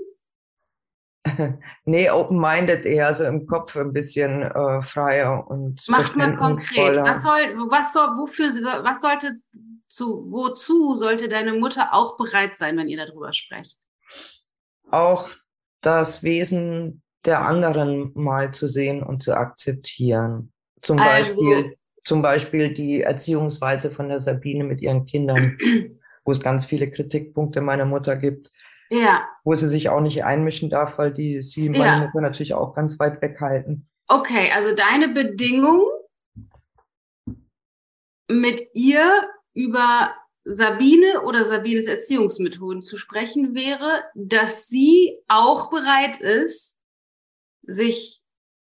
[1.85, 5.83] nee, open-minded eher, so im Kopf ein bisschen äh, freier und.
[5.89, 6.97] Mach mal konkret.
[7.05, 8.47] Was soll, was soll, wofür,
[8.83, 9.39] was sollte,
[9.87, 13.79] zu, wozu sollte deine Mutter auch bereit sein, wenn ihr darüber sprecht?
[14.91, 15.29] Auch
[15.81, 20.51] das Wesen der anderen mal zu sehen und zu akzeptieren.
[20.81, 25.57] Zum also, Beispiel, zum Beispiel die Erziehungsweise von der Sabine mit ihren Kindern.
[26.29, 28.51] wo es ganz viele Kritikpunkte meiner Mutter gibt.
[28.91, 29.27] Ja.
[29.43, 31.99] Wo sie sich auch nicht einmischen darf, weil die sie meine ja.
[32.05, 33.89] Mutter natürlich auch ganz weit weghalten.
[34.07, 35.81] Okay, also deine Bedingung
[38.29, 40.13] mit ihr über
[40.51, 46.77] Sabine oder Sabines Erziehungsmethoden zu sprechen wäre, dass sie auch bereit ist,
[47.61, 48.21] sich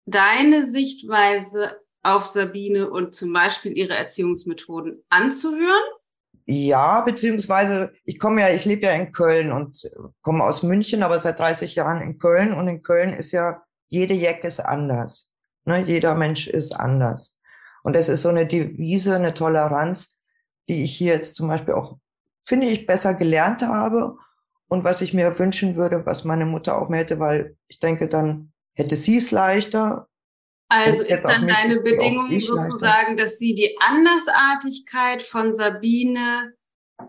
[0.05, 5.85] deine Sichtweise auf Sabine und zum Beispiel ihre Erziehungsmethoden anzuhören
[6.51, 9.87] ja, beziehungsweise ich komme ja, ich lebe ja in Köln und
[10.23, 12.55] komme aus München, aber seit 30 Jahren in Köln.
[12.55, 15.31] Und in Köln ist ja, jede Jack ist anders.
[15.67, 15.85] Ne?
[15.85, 17.38] Jeder Mensch ist anders.
[17.83, 20.17] Und das ist so eine Devise, eine Toleranz,
[20.68, 21.98] die ich hier jetzt zum Beispiel auch,
[22.44, 24.16] finde ich, besser gelernt habe.
[24.68, 28.09] Und was ich mir wünschen würde, was meine Mutter auch mehr hätte, weil ich denke,
[28.09, 30.09] dann hätte sie es leichter
[30.68, 36.52] also ist dann deine Bedingung sozusagen, dass sie die Andersartigkeit von Sabine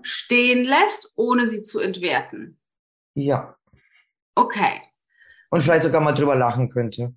[0.02, 2.58] stehen lässt, ohne sie zu entwerten?
[3.16, 3.58] Ja.
[4.36, 4.82] Okay.
[5.50, 7.14] Und vielleicht sogar mal drüber lachen könnte.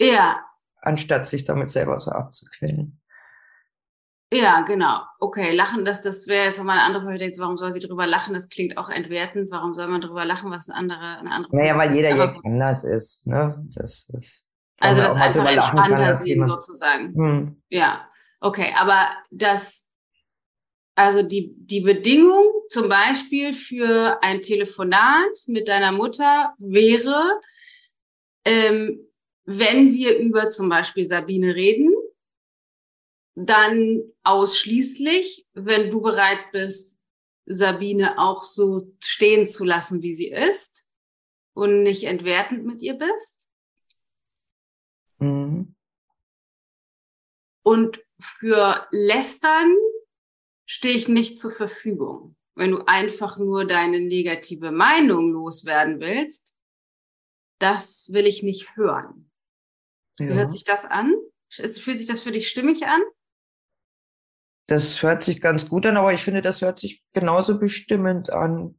[0.00, 0.44] Ja.
[0.80, 2.95] Anstatt sich damit selber so abzuquälen.
[4.32, 5.02] Ja, genau.
[5.20, 7.32] Okay, lachen, das, das wäre jetzt nochmal eine andere Frage.
[7.38, 8.34] Warum soll sie drüber lachen?
[8.34, 9.50] Das klingt auch entwertend.
[9.50, 12.82] Warum soll man drüber lachen, was ein anderer, eine andere Naja, weil jeder ja anders
[12.82, 13.26] ist.
[13.26, 13.64] Ne?
[13.76, 14.48] Das ist
[14.80, 17.14] also das einfach entspannter sehen sozusagen.
[17.14, 17.62] Hm.
[17.70, 18.08] Ja,
[18.40, 19.86] okay, aber das,
[20.94, 27.40] also die, die Bedingung zum Beispiel für ein Telefonat mit deiner Mutter wäre,
[28.44, 29.00] ähm,
[29.44, 31.90] wenn wir über zum Beispiel Sabine reden,
[33.36, 36.98] dann ausschließlich, wenn du bereit bist,
[37.44, 40.88] Sabine auch so stehen zu lassen, wie sie ist
[41.54, 43.48] und nicht entwertend mit ihr bist.
[45.18, 45.74] Mhm.
[47.62, 49.74] Und für Lästern
[50.64, 52.36] stehe ich nicht zur Verfügung.
[52.54, 56.56] Wenn du einfach nur deine negative Meinung loswerden willst,
[57.58, 59.30] das will ich nicht hören.
[60.18, 60.28] Ja.
[60.28, 61.14] Wie hört sich das an?
[61.50, 63.02] Fühlt sich das für dich stimmig an?
[64.66, 68.78] Das hört sich ganz gut an, aber ich finde, das hört sich genauso bestimmend an.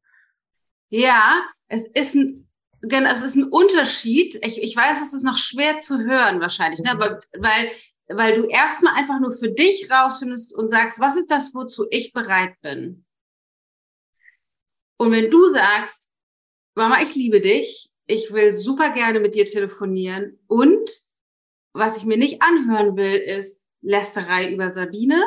[0.89, 2.47] Ja, es ist ein
[2.81, 4.39] Genau, es ist ein Unterschied.
[4.43, 6.93] Ich, ich weiß, es ist noch schwer zu hören wahrscheinlich, ne?
[6.93, 7.01] Mhm.
[7.01, 7.71] Aber, weil,
[8.07, 12.13] weil du erstmal einfach nur für dich rausfindest und sagst, was ist das, wozu ich
[12.13, 13.05] bereit bin?
[14.97, 16.09] Und wenn du sagst,
[16.75, 20.89] Mama, ich liebe dich, ich will super gerne mit dir telefonieren und
[21.73, 25.21] was ich mir nicht anhören will, ist Lästerei über Sabine.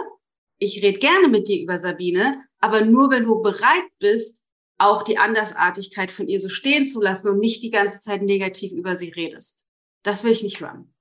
[0.63, 4.45] Ich rede gerne mit dir über Sabine, aber nur wenn du bereit bist,
[4.77, 8.73] auch die Andersartigkeit von ihr so stehen zu lassen und nicht die ganze Zeit negativ
[8.73, 9.67] über sie redest.
[10.03, 10.95] Das will ich nicht hören.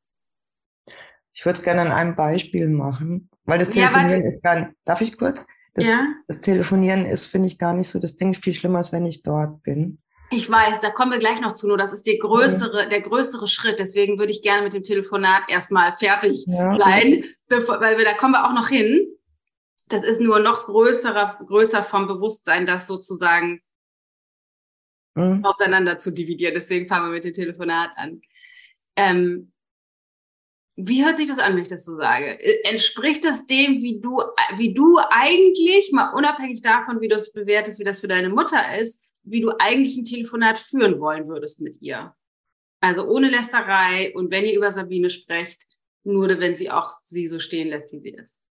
[1.33, 4.71] Ich würde es gerne an einem Beispiel machen, weil das Telefonieren ja, ist gar nicht,
[4.85, 5.45] darf ich kurz?
[5.73, 6.07] Das, ja?
[6.27, 9.23] das Telefonieren ist, finde ich, gar nicht so das Ding, viel schlimmer, als wenn ich
[9.23, 9.99] dort bin.
[10.31, 13.47] Ich weiß, da kommen wir gleich noch zu, nur das ist der größere, der größere
[13.47, 13.79] Schritt.
[13.79, 18.13] Deswegen würde ich gerne mit dem Telefonat erstmal fertig ja, sein, bevor, weil wir, da
[18.13, 19.07] kommen wir auch noch hin.
[19.89, 23.61] Das ist nur noch größerer, größer vom Bewusstsein, das sozusagen
[25.15, 25.43] mhm.
[25.43, 26.53] auseinander zu dividieren.
[26.53, 28.21] Deswegen fangen wir mit dem Telefonat an.
[28.95, 29.51] Ähm,
[30.75, 32.39] wie hört sich das an, wenn ich das so sage?
[32.63, 34.21] Entspricht das dem, wie du,
[34.55, 38.77] wie du eigentlich, mal unabhängig davon, wie du es bewertest, wie das für deine Mutter
[38.79, 42.15] ist, wie du eigentlich ein Telefonat führen wollen würdest mit ihr.
[42.79, 45.65] Also ohne Lästerei und wenn ihr über Sabine sprecht,
[46.03, 48.48] nur wenn sie auch sie so stehen lässt, wie sie ist.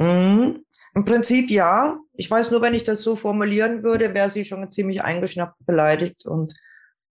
[0.00, 0.64] Mhm.
[0.94, 1.98] Im Prinzip ja.
[2.14, 6.26] Ich weiß nur, wenn ich das so formulieren würde, wäre sie schon ziemlich eingeschnappt beleidigt
[6.26, 6.54] und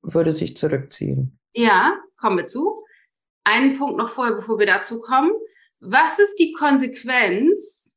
[0.02, 1.38] würde sich zurückziehen.
[1.52, 2.84] Ja, kommen wir zu.
[3.44, 5.32] Einen Punkt noch vorher, bevor wir dazu kommen.
[5.80, 7.92] Was ist die Konsequenz,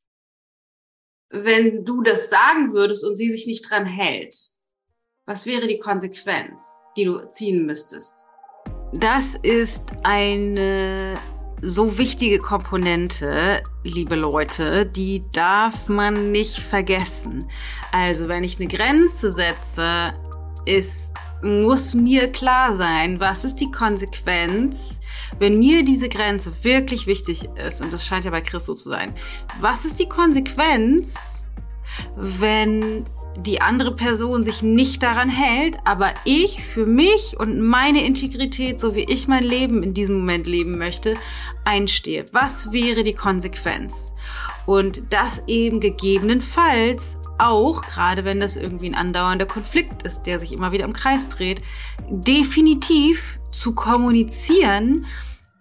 [1.29, 4.35] wenn du das sagen würdest und sie sich nicht dran hält?
[5.25, 8.15] Was wäre die Konsequenz, die du ziehen müsstest?
[8.93, 11.19] Das ist eine
[11.61, 17.47] so wichtige Komponente, liebe Leute, die darf man nicht vergessen.
[17.91, 20.13] Also wenn ich eine Grenze setze,
[20.65, 24.99] ist, muss mir klar sein, was ist die Konsequenz,
[25.39, 28.89] wenn mir diese Grenze wirklich wichtig ist, und das scheint ja bei Chris so zu
[28.89, 29.13] sein,
[29.59, 31.13] was ist die Konsequenz,
[32.15, 33.05] wenn
[33.37, 38.95] die andere Person sich nicht daran hält, aber ich für mich und meine Integrität, so
[38.95, 41.15] wie ich mein Leben in diesem Moment leben möchte,
[41.63, 42.25] einstehe.
[42.31, 43.95] Was wäre die Konsequenz?
[44.65, 50.51] Und das eben gegebenenfalls auch, gerade wenn das irgendwie ein andauernder Konflikt ist, der sich
[50.51, 51.61] immer wieder im Kreis dreht,
[52.09, 55.05] definitiv zu kommunizieren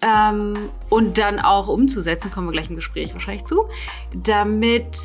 [0.02, 3.68] ähm, und dann auch umzusetzen, kommen wir gleich im Gespräch wahrscheinlich zu,
[4.12, 4.96] damit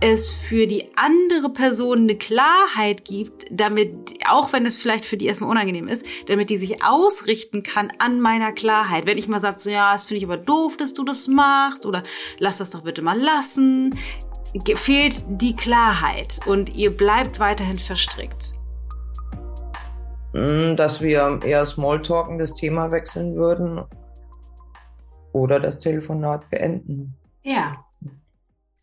[0.00, 5.26] es für die andere Person eine Klarheit gibt, damit, auch wenn es vielleicht für die
[5.26, 9.06] erstmal unangenehm ist, damit die sich ausrichten kann an meiner Klarheit.
[9.06, 11.84] Wenn ich mal sage, so ja, das finde ich aber doof, dass du das machst
[11.84, 12.02] oder
[12.38, 13.98] lass das doch bitte mal lassen,
[14.76, 18.54] fehlt die Klarheit und ihr bleibt weiterhin verstrickt.
[20.32, 23.82] Hm, dass wir eher Smalltalken das Thema wechseln würden
[25.32, 27.16] oder das Telefonat beenden.
[27.42, 27.84] Ja,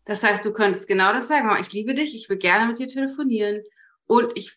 [0.06, 1.50] das heißt, du könntest genau das sagen.
[1.60, 3.62] Ich liebe dich, ich will gerne mit dir telefonieren.
[4.06, 4.56] Und ich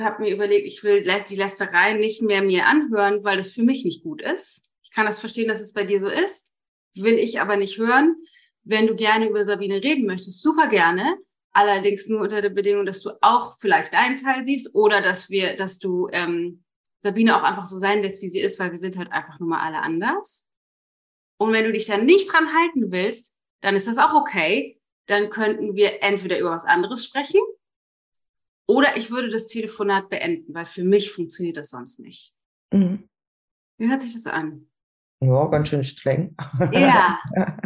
[0.00, 3.86] habe mir überlegt, ich will die Lästerei nicht mehr mir anhören, weil das für mich
[3.86, 4.62] nicht gut ist.
[4.82, 6.46] Ich kann das verstehen, dass es bei dir so ist.
[6.94, 8.16] Will ich aber nicht hören.
[8.64, 11.16] Wenn du gerne über Sabine reden möchtest, super gerne.
[11.52, 15.56] Allerdings nur unter der Bedingung, dass du auch vielleicht deinen Teil siehst oder dass wir,
[15.56, 16.62] dass du ähm,
[17.00, 19.48] Sabine auch einfach so sein lässt, wie sie ist, weil wir sind halt einfach nur
[19.48, 20.46] mal alle anders.
[21.38, 24.78] Und wenn du dich dann nicht dran halten willst, dann ist das auch okay
[25.12, 27.40] dann könnten wir entweder über was anderes sprechen
[28.66, 32.34] oder ich würde das Telefonat beenden, weil für mich funktioniert das sonst nicht.
[32.72, 33.08] Mhm.
[33.76, 34.66] Wie hört sich das an?
[35.20, 36.34] Ja, ganz schön streng.
[36.72, 37.18] Ja.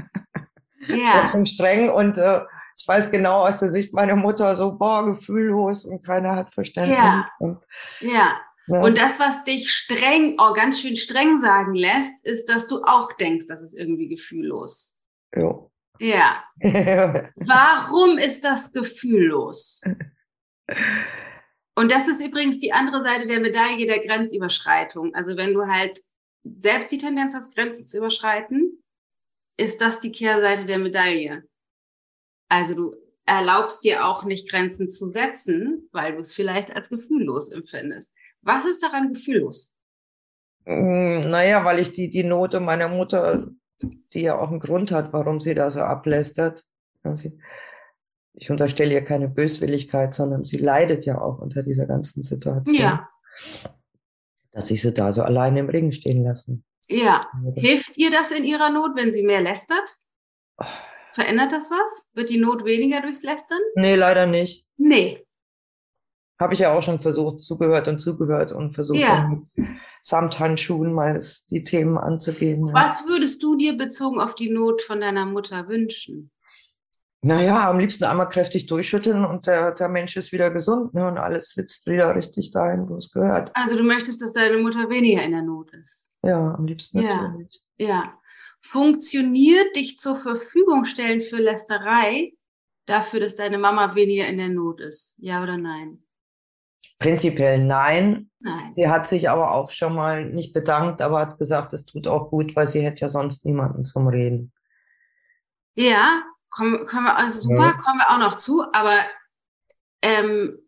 [0.89, 1.13] ja.
[1.13, 2.41] Ganz schön streng und äh,
[2.79, 6.99] ich weiß genau aus der Sicht meiner Mutter so, boah, gefühllos und keiner hat Verständnis.
[6.99, 7.29] Ja.
[7.39, 7.65] Und,
[8.01, 8.39] ja.
[8.67, 8.81] ja.
[8.81, 13.13] Und das, was dich streng, oh, ganz schön streng sagen lässt, ist, dass du auch
[13.13, 14.99] denkst, das ist irgendwie gefühllos.
[15.35, 15.71] Ja.
[16.01, 16.45] Ja.
[16.61, 19.83] Warum ist das gefühllos?
[21.75, 25.15] Und das ist übrigens die andere Seite der Medaille der Grenzüberschreitung.
[25.15, 26.01] Also wenn du halt
[26.59, 28.83] selbst die Tendenz hast, Grenzen zu überschreiten,
[29.59, 31.45] ist das die Kehrseite der Medaille.
[32.49, 37.51] Also du erlaubst dir auch nicht Grenzen zu setzen, weil du es vielleicht als gefühllos
[37.51, 38.13] empfindest.
[38.43, 39.75] Was ist daran gefühllos?
[40.65, 43.49] Hm, naja, weil ich die, die Note meiner Mutter
[43.83, 46.65] die ja auch einen Grund hat, warum sie da so ablästert.
[48.35, 52.81] ich unterstelle ihr keine Böswilligkeit, sondern sie leidet ja auch unter dieser ganzen Situation.
[52.81, 53.09] Ja.
[54.53, 56.65] Dass ich sie da so alleine im Ring stehen lassen.
[56.89, 57.29] Ja.
[57.55, 59.99] Hilft ihr das in ihrer Not, wenn sie mehr lästert?
[61.15, 62.09] Verändert das was?
[62.15, 63.61] Wird die Not weniger durchs Lästern?
[63.75, 64.67] Nee, leider nicht.
[64.77, 65.27] Nee.
[66.39, 69.39] Habe ich ja auch schon versucht, zugehört und zugehört und versucht, ja.
[70.07, 72.73] Samthandschuhen mal die Themen anzugehen.
[72.73, 76.31] Was würdest du dir bezogen auf die Not von deiner Mutter wünschen?
[77.23, 81.19] Naja, am liebsten einmal kräftig durchschütteln und der, der Mensch ist wieder gesund ne, und
[81.19, 83.51] alles sitzt wieder richtig dahin, wo es gehört.
[83.55, 86.07] Also du möchtest, dass deine Mutter weniger in der Not ist?
[86.23, 87.23] Ja, am liebsten ja.
[87.23, 87.61] natürlich.
[87.77, 88.17] Ja.
[88.61, 92.33] Funktioniert dich zur Verfügung stellen für Lästerei
[92.85, 95.17] dafür, dass deine Mama weniger in der Not ist?
[95.19, 96.06] Ja oder nein?
[96.99, 98.31] Prinzipiell nein.
[98.41, 98.73] nein.
[98.73, 102.31] Sie hat sich aber auch schon mal nicht bedankt, aber hat gesagt, es tut auch
[102.31, 104.53] gut, weil sie hätte ja sonst niemanden zum Reden.
[105.75, 107.73] Ja, kommen, kommen wir, also super, ja.
[107.73, 108.95] kommen wir auch noch zu, aber
[110.03, 110.59] ähm,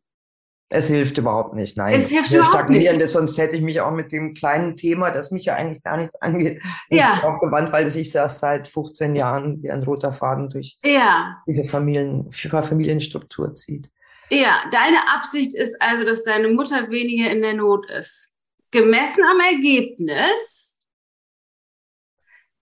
[0.70, 1.94] es hilft überhaupt nicht, nein.
[1.94, 2.90] Es hilft überhaupt nicht.
[3.08, 6.14] Sonst hätte ich mich auch mit dem kleinen Thema, das mich ja eigentlich gar nichts
[6.20, 6.60] angeht,
[6.90, 7.22] ja.
[7.24, 11.38] aufgewandt, weil es sich das seit 15 Jahren wie ein roter Faden durch ja.
[11.46, 13.88] diese Familien, Familienstruktur zieht.
[14.30, 18.32] Ja, deine Absicht ist also, dass deine Mutter weniger in der Not ist.
[18.70, 20.80] Gemessen am Ergebnis,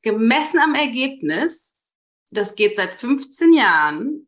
[0.02, 1.78] gemessen am Ergebnis,
[2.30, 4.26] das geht seit 15 Jahren,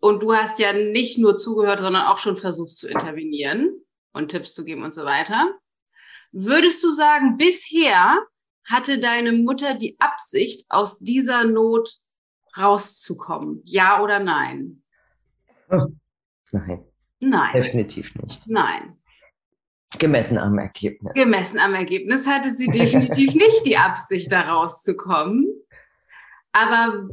[0.00, 3.82] und du hast ja nicht nur zugehört, sondern auch schon versucht zu intervenieren
[4.12, 5.54] und Tipps zu geben und so weiter.
[6.32, 8.18] Würdest du sagen, bisher
[8.64, 11.98] hatte deine Mutter die Absicht, aus dieser Not
[12.56, 13.62] rauszukommen?
[13.64, 14.82] Ja oder nein?
[16.54, 16.84] Nein.
[17.18, 17.52] Nein.
[17.52, 18.46] Definitiv nicht.
[18.46, 18.96] Nein.
[19.98, 21.12] Gemessen am Ergebnis.
[21.14, 25.46] Gemessen am Ergebnis hatte sie definitiv nicht die Absicht, da rauszukommen.
[26.52, 27.08] Aber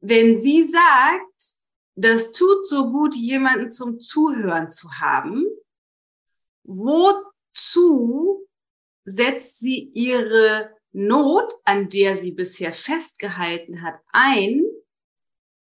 [0.00, 1.58] wenn sie sagt,
[1.94, 5.44] das tut so gut, jemanden zum Zuhören zu haben,
[6.64, 8.46] wozu
[9.04, 14.62] setzt sie ihre Not, an der sie bisher festgehalten hat, ein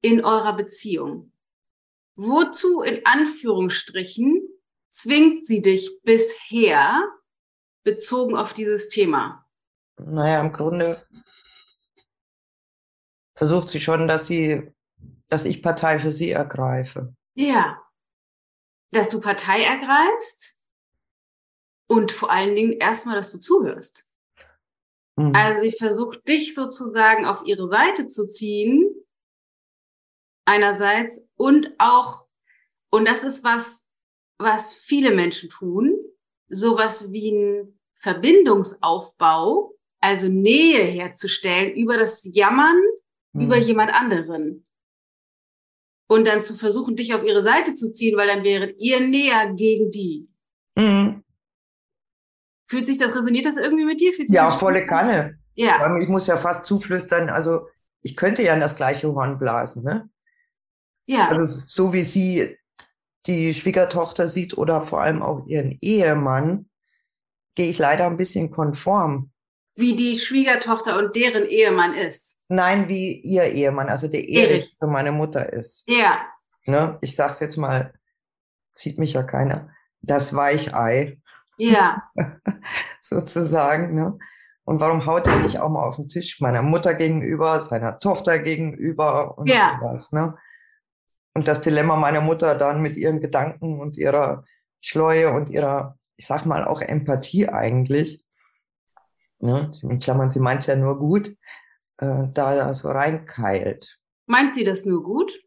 [0.02, 1.33] in eurer Beziehung?
[2.16, 4.48] Wozu in Anführungsstrichen
[4.90, 7.02] zwingt sie dich bisher
[7.84, 9.46] bezogen auf dieses Thema?
[9.98, 11.02] Naja, im Grunde
[13.36, 14.72] versucht sie schon, dass sie,
[15.28, 17.16] dass ich Partei für sie ergreife.
[17.34, 17.82] Ja.
[18.92, 20.58] Dass du Partei ergreifst
[21.88, 24.08] und vor allen Dingen erstmal, dass du zuhörst.
[25.16, 25.34] Mhm.
[25.36, 28.94] Also sie versucht dich sozusagen auf ihre Seite zu ziehen,
[30.46, 32.26] einerseits und auch,
[32.90, 33.84] und das ist was,
[34.38, 35.94] was viele Menschen tun,
[36.48, 42.82] sowas wie ein Verbindungsaufbau, also Nähe herzustellen über das Jammern
[43.34, 43.42] mhm.
[43.42, 44.66] über jemand anderen.
[46.08, 49.52] Und dann zu versuchen, dich auf ihre Seite zu ziehen, weil dann wäret ihr näher
[49.54, 50.30] gegen die.
[50.76, 51.26] Mhm.
[52.70, 54.14] Fühlt sich das, resoniert das irgendwie mit dir?
[54.28, 55.40] Ja, volle Kanne.
[55.56, 55.98] Ja.
[55.98, 57.68] Ich muss ja fast zuflüstern, also
[58.02, 60.10] ich könnte ja in das gleiche Horn blasen, ne?
[61.06, 61.30] Ja.
[61.30, 62.58] Also so wie sie
[63.26, 66.70] die Schwiegertochter sieht oder vor allem auch ihren Ehemann,
[67.56, 69.32] gehe ich leider ein bisschen konform.
[69.76, 72.38] Wie die Schwiegertochter und deren Ehemann ist.
[72.48, 75.84] Nein, wie ihr Ehemann, also der Erich für meine Mutter ist.
[75.88, 76.22] Ja.
[76.66, 76.98] Ne?
[77.02, 77.94] Ich sag's jetzt mal,
[78.74, 79.70] sieht mich ja keiner.
[80.02, 81.20] Das Weichei.
[81.58, 82.04] Ja.
[83.00, 83.96] Sozusagen.
[83.96, 84.18] Ne?
[84.66, 88.40] Und warum haut er nicht auch mal auf den Tisch meiner Mutter gegenüber, seiner Tochter
[88.40, 89.80] gegenüber und ja.
[89.80, 90.38] sowas, ne?
[91.34, 94.44] Und das Dilemma meiner Mutter dann mit ihren Gedanken und ihrer
[94.82, 98.24] Schleue und ihrer, ich sag mal, auch Empathie eigentlich.
[99.40, 99.72] Ne?
[99.82, 101.36] In Klammern, sie meint es ja nur gut,
[101.98, 104.00] äh, da so reinkeilt.
[104.26, 105.40] Meint sie das nur gut?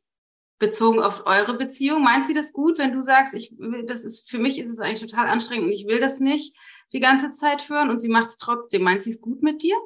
[0.58, 3.54] Bezogen auf eure Beziehung, meint sie das gut, wenn du sagst, ich,
[3.86, 6.56] das ist, für mich ist es eigentlich total anstrengend und ich will das nicht
[6.92, 8.82] die ganze Zeit hören und sie macht es trotzdem.
[8.82, 9.76] Meint sie es gut mit dir?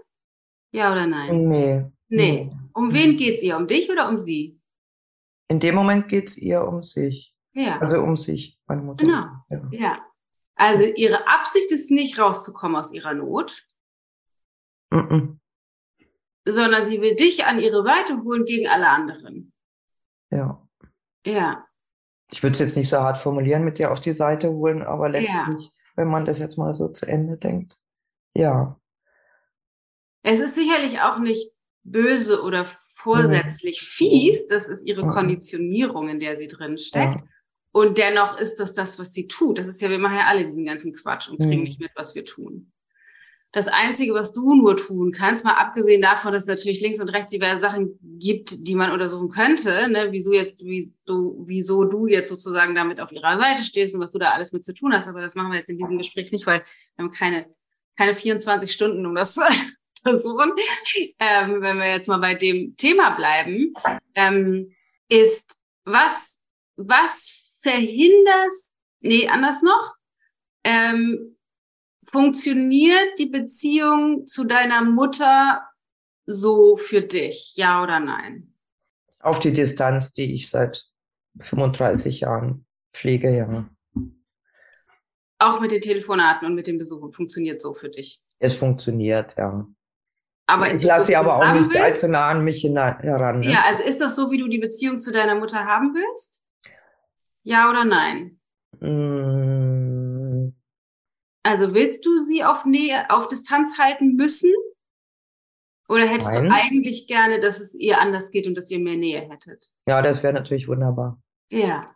[0.72, 1.48] Ja oder nein?
[1.48, 1.86] Nee.
[2.09, 2.53] Nee.
[2.72, 3.57] Um wen geht's ihr?
[3.57, 4.59] Um dich oder um sie?
[5.51, 7.34] In dem Moment geht's ihr um sich.
[7.53, 7.78] Ja.
[7.80, 9.05] Also um sich, meine Mutter.
[9.05, 9.68] Genau.
[9.72, 9.78] Ja.
[9.78, 10.07] ja.
[10.55, 13.66] Also ihre Absicht ist nicht rauszukommen aus ihrer Not.
[14.90, 15.40] Mm -mm
[16.46, 19.53] sondern sie will dich an ihre Seite holen gegen alle anderen.
[20.30, 20.66] Ja.
[21.26, 21.66] Ja.
[22.30, 25.09] Ich würde es jetzt nicht so hart formulieren, mit dir auf die Seite holen, aber
[25.09, 25.70] letztlich, ja.
[25.96, 27.76] wenn man das jetzt mal so zu Ende denkt,
[28.34, 28.80] ja.
[30.22, 32.66] Es ist sicherlich auch nicht böse oder
[33.03, 33.86] vorsätzlich mhm.
[33.86, 35.11] fies, das ist ihre mhm.
[35.11, 37.20] Konditionierung, in der sie drin steckt.
[37.20, 37.24] Ja.
[37.72, 39.59] Und dennoch ist das das, was sie tut.
[39.59, 41.62] Das ist ja, wir machen ja alle diesen ganzen Quatsch und kriegen mhm.
[41.62, 42.72] nicht mit, was wir tun
[43.53, 47.09] das Einzige, was du nur tun kannst, mal abgesehen davon, dass es natürlich links und
[47.09, 52.07] rechts diverse Sachen gibt, die man untersuchen könnte, ne, wieso jetzt, wie du, wieso du
[52.07, 54.92] jetzt sozusagen damit auf ihrer Seite stehst und was du da alles mit zu tun
[54.92, 55.09] hast.
[55.09, 56.62] Aber das machen wir jetzt in diesem Gespräch nicht, weil
[56.94, 57.46] wir haben keine,
[57.96, 59.34] keine 24 Stunden, um das
[60.03, 60.53] zu untersuchen.
[61.18, 63.74] Ähm, wenn wir jetzt mal bei dem Thema bleiben,
[64.14, 64.74] ähm,
[65.09, 66.38] ist, was,
[66.76, 68.53] was verhindert,
[69.01, 69.94] nee, anders noch,
[70.64, 71.36] ähm,
[72.12, 75.62] Funktioniert die Beziehung zu deiner Mutter
[76.26, 78.53] so für dich, ja oder nein?
[79.20, 80.86] Auf die Distanz, die ich seit
[81.38, 83.68] 35 Jahren pflege, ja.
[85.38, 88.20] Auch mit den Telefonaten und mit den Besuchen funktioniert so für dich?
[88.40, 89.66] Es funktioniert, ja.
[90.51, 91.80] Aber ich lasse sie aber auch nicht willst?
[91.80, 93.40] allzu nah an mich heran.
[93.40, 93.53] Ne?
[93.53, 96.42] Ja, also ist das so, wie du die Beziehung zu deiner Mutter haben willst?
[97.42, 98.40] Ja oder nein?
[98.80, 100.53] Mm,
[101.42, 104.53] also willst du sie auf Nähe, auf Distanz halten müssen?
[105.88, 106.44] Oder hättest Nein.
[106.44, 109.72] du eigentlich gerne, dass es ihr anders geht und dass ihr mehr Nähe hättet?
[109.88, 111.20] Ja, das wäre natürlich wunderbar.
[111.51, 111.92] Ja.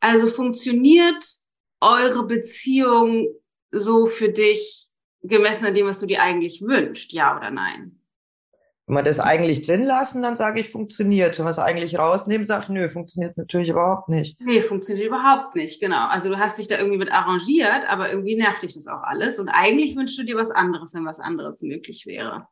[0.00, 1.22] Also funktioniert
[1.82, 3.26] eure Beziehung
[3.70, 4.89] so für dich
[5.22, 7.96] gemessen an dem, was du dir eigentlich wünschst, ja oder nein?
[8.86, 11.38] Wenn wir das eigentlich drin lassen, dann sage ich, funktioniert.
[11.38, 14.40] Wenn wir es eigentlich rausnehmen, sage ich, nö, funktioniert natürlich überhaupt nicht.
[14.40, 16.08] Nee, funktioniert überhaupt nicht, genau.
[16.08, 19.38] Also du hast dich da irgendwie mit arrangiert, aber irgendwie nervt dich das auch alles.
[19.38, 22.48] Und eigentlich wünschst du dir was anderes, wenn was anderes möglich wäre.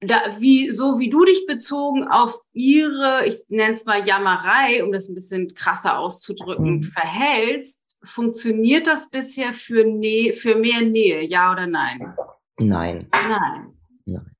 [0.00, 4.92] da, wie, so wie du dich bezogen auf ihre, ich nenne es mal Jammerei, um
[4.92, 6.92] das ein bisschen krasser auszudrücken, mhm.
[6.92, 12.14] verhältst, funktioniert das bisher für, Nähe, für mehr Nähe, ja oder nein?
[12.58, 13.08] Nein.
[13.12, 13.74] Nein.
[14.06, 14.36] Nein.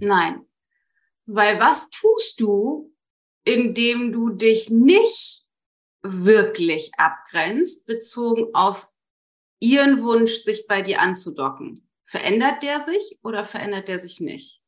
[0.00, 0.46] Nein.
[1.26, 2.92] Weil was tust du,
[3.44, 5.44] indem du dich nicht
[6.02, 8.88] wirklich abgrenzt, bezogen auf
[9.60, 11.88] ihren Wunsch, sich bei dir anzudocken?
[12.04, 14.60] Verändert der sich oder verändert der sich nicht?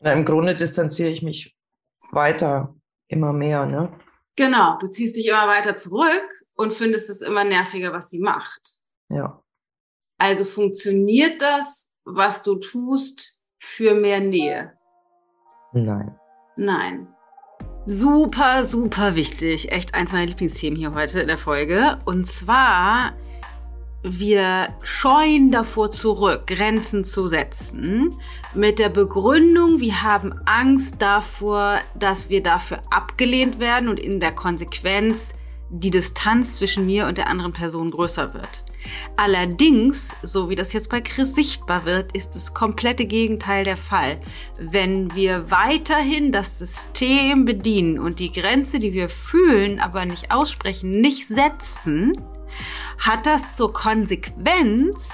[0.00, 1.56] Na, im Grunde distanziere ich mich
[2.12, 2.76] weiter,
[3.08, 3.98] immer mehr, ne?
[4.36, 8.80] Genau, du ziehst dich immer weiter zurück und findest es immer nerviger, was sie macht.
[9.08, 9.42] Ja.
[10.18, 14.72] Also funktioniert das, was du tust, für mehr Nähe?
[15.72, 16.18] Nein.
[16.56, 17.08] Nein.
[17.86, 19.72] Super, super wichtig.
[19.72, 21.98] Echt eins meiner Lieblingsthemen hier heute in der Folge.
[22.04, 23.14] Und zwar
[24.02, 28.16] wir scheuen davor zurück, Grenzen zu setzen,
[28.54, 34.32] mit der Begründung, wir haben Angst davor, dass wir dafür abgelehnt werden und in der
[34.32, 35.34] Konsequenz
[35.70, 38.64] die Distanz zwischen mir und der anderen Person größer wird.
[39.16, 44.20] Allerdings, so wie das jetzt bei Chris sichtbar wird, ist das komplette Gegenteil der Fall.
[44.58, 51.00] Wenn wir weiterhin das System bedienen und die Grenze, die wir fühlen, aber nicht aussprechen,
[51.00, 52.18] nicht setzen,
[52.98, 55.08] hat das zur Konsequenz,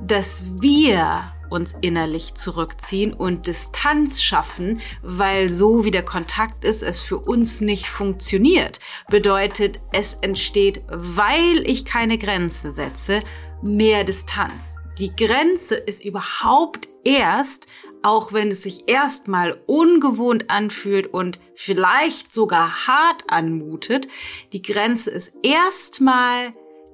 [0.00, 7.00] dass wir uns innerlich zurückziehen und Distanz schaffen, weil so wie der Kontakt ist, es
[7.00, 8.80] für uns nicht funktioniert.
[9.08, 13.20] Bedeutet, es entsteht, weil ich keine Grenze setze,
[13.62, 14.76] mehr Distanz.
[14.98, 17.68] Die Grenze ist überhaupt erst,
[18.02, 24.08] auch wenn es sich erstmal ungewohnt anfühlt und vielleicht sogar hart anmutet,
[24.52, 26.52] die Grenze ist erstmal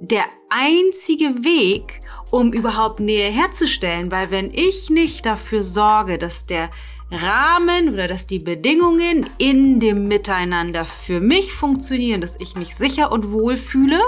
[0.08, 2.00] der einzige Weg,
[2.30, 6.70] um überhaupt Nähe herzustellen, weil wenn ich nicht dafür sorge, dass der
[7.10, 13.12] Rahmen oder dass die Bedingungen in dem Miteinander für mich funktionieren, dass ich mich sicher
[13.12, 14.00] und wohl fühle,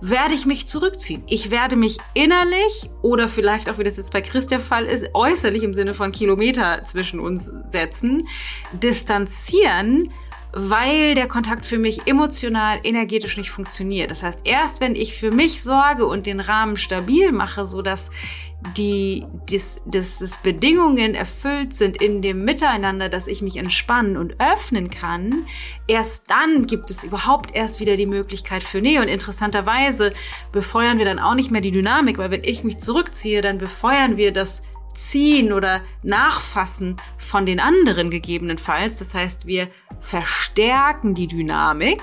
[0.00, 1.22] werde ich mich zurückziehen.
[1.26, 5.10] Ich werde mich innerlich oder vielleicht auch, wie das jetzt bei Chris der Fall ist,
[5.14, 8.26] äußerlich im Sinne von Kilometer zwischen uns setzen,
[8.72, 10.12] distanzieren,
[10.58, 14.10] weil der Kontakt für mich emotional, energetisch nicht funktioniert.
[14.10, 18.08] Das heißt, erst wenn ich für mich sorge und den Rahmen stabil mache, so dass
[18.74, 24.40] die, dass, dass das Bedingungen erfüllt sind in dem Miteinander, dass ich mich entspannen und
[24.40, 25.44] öffnen kann,
[25.88, 29.02] erst dann gibt es überhaupt erst wieder die Möglichkeit für Nähe.
[29.02, 30.14] Und interessanterweise
[30.52, 34.16] befeuern wir dann auch nicht mehr die Dynamik, weil wenn ich mich zurückziehe, dann befeuern
[34.16, 34.62] wir das
[34.96, 38.98] Ziehen oder Nachfassen von den anderen gegebenenfalls.
[38.98, 39.68] Das heißt, wir
[40.00, 42.00] verstärken die Dynamik.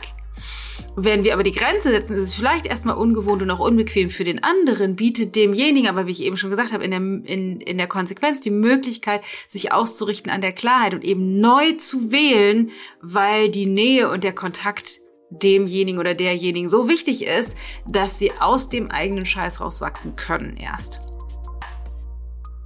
[0.95, 4.23] Wenn wir aber die Grenze setzen, ist es vielleicht erstmal ungewohnt und auch unbequem für
[4.23, 7.77] den anderen, bietet demjenigen, aber wie ich eben schon gesagt habe, in der, in, in
[7.77, 12.69] der Konsequenz die Möglichkeit, sich auszurichten an der Klarheit und eben neu zu wählen,
[13.01, 14.99] weil die Nähe und der Kontakt
[15.31, 21.12] demjenigen oder derjenigen so wichtig ist, dass sie aus dem eigenen Scheiß rauswachsen können erst.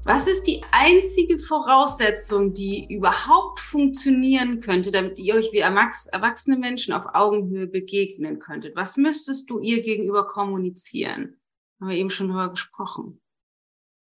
[0.08, 6.94] Was ist die einzige Voraussetzung, die überhaupt funktionieren könnte, damit ihr euch wie erwachsene Menschen
[6.94, 8.78] auf Augenhöhe begegnen könntet?
[8.78, 11.42] Was müsstest du ihr gegenüber kommunizieren?
[11.82, 13.20] Haben wir eben schon darüber gesprochen.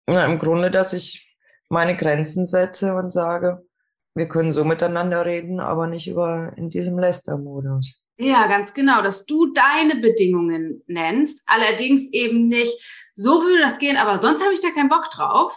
[0.06, 1.26] Na, im Grunde, dass ich
[1.70, 3.66] meine Grenzen setze und sage,
[4.14, 8.00] wir können so miteinander reden, aber nicht über in diesem Lästermodus.
[8.16, 13.96] Ja, ganz genau, dass du deine Bedingungen nennst, allerdings eben nicht, so würde das gehen,
[13.96, 15.52] aber sonst habe ich da keinen Bock drauf,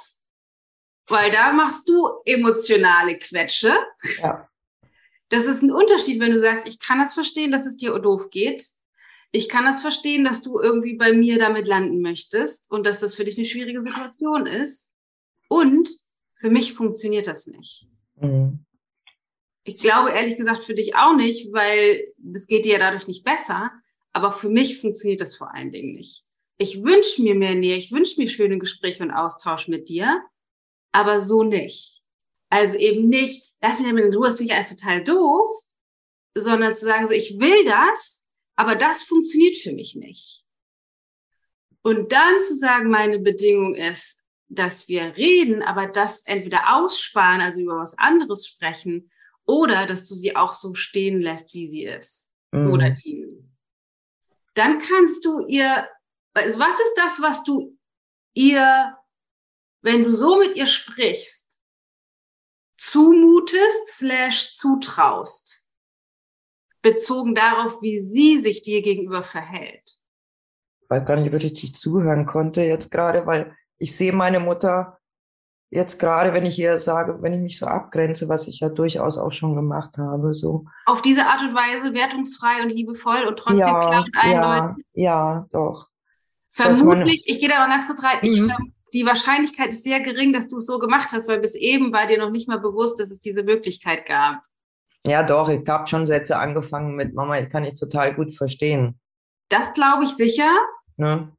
[1.10, 3.74] weil da machst du emotionale Quetsche.
[4.22, 4.48] Ja.
[5.30, 8.30] Das ist ein Unterschied, wenn du sagst, ich kann das verstehen, dass es dir doof
[8.30, 8.66] geht.
[9.32, 13.16] Ich kann das verstehen, dass du irgendwie bei mir damit landen möchtest und dass das
[13.16, 14.94] für dich eine schwierige Situation ist.
[15.48, 15.90] Und
[16.40, 17.88] für mich funktioniert das nicht.
[18.16, 18.66] Mhm.
[19.64, 23.24] Ich glaube ehrlich gesagt für dich auch nicht, weil das geht dir ja dadurch nicht
[23.24, 23.72] besser.
[24.14, 26.26] Aber für mich funktioniert das vor allen Dingen nicht.
[26.58, 30.24] Ich wünsche mir mehr Nähe, ich wünsche mir schöne Gespräche und Austausch mit dir
[30.92, 32.02] aber so nicht.
[32.50, 35.50] Also eben nicht, lass mich damit in Ruhe, das finde ich alles total doof,
[36.36, 38.24] sondern zu sagen, so, ich will das,
[38.56, 40.44] aber das funktioniert für mich nicht.
[41.82, 44.20] Und dann zu sagen, meine Bedingung ist,
[44.50, 49.12] dass wir reden, aber das entweder aussparen, also über was anderes sprechen,
[49.46, 52.34] oder dass du sie auch so stehen lässt, wie sie ist.
[52.52, 52.72] Mhm.
[52.72, 53.58] Oder ihn.
[54.56, 55.88] Dann kannst du ihr,
[56.34, 57.78] also was ist das, was du
[58.34, 58.98] ihr
[59.82, 61.60] wenn du so mit ihr sprichst,
[62.78, 65.66] zumutest slash zutraust,
[66.82, 70.00] bezogen darauf, wie sie sich dir gegenüber verhält.
[70.82, 74.40] Ich weiß gar nicht, ob ich richtig zuhören konnte jetzt gerade, weil ich sehe meine
[74.40, 74.98] Mutter
[75.72, 79.18] jetzt gerade, wenn ich ihr sage, wenn ich mich so abgrenze, was ich ja durchaus
[79.18, 80.66] auch schon gemacht habe, so.
[80.86, 84.86] Auf diese Art und Weise wertungsfrei und liebevoll und trotzdem ja, klar und eindeutig.
[84.94, 85.90] Ja, ja, doch.
[86.50, 88.74] Vermutlich, ich gehe da mal ganz kurz rein, ich, mhm.
[88.94, 92.08] Die Wahrscheinlichkeit ist sehr gering, dass du es so gemacht hast, weil bis eben war
[92.08, 94.42] dir noch nicht mal bewusst, dass es diese Möglichkeit gab.
[95.06, 99.00] Ja, doch, ich habe schon Sätze angefangen mit Mama, kann ich total gut verstehen.
[99.50, 100.52] Das glaube ich sicher.
[100.98, 101.32] Ne?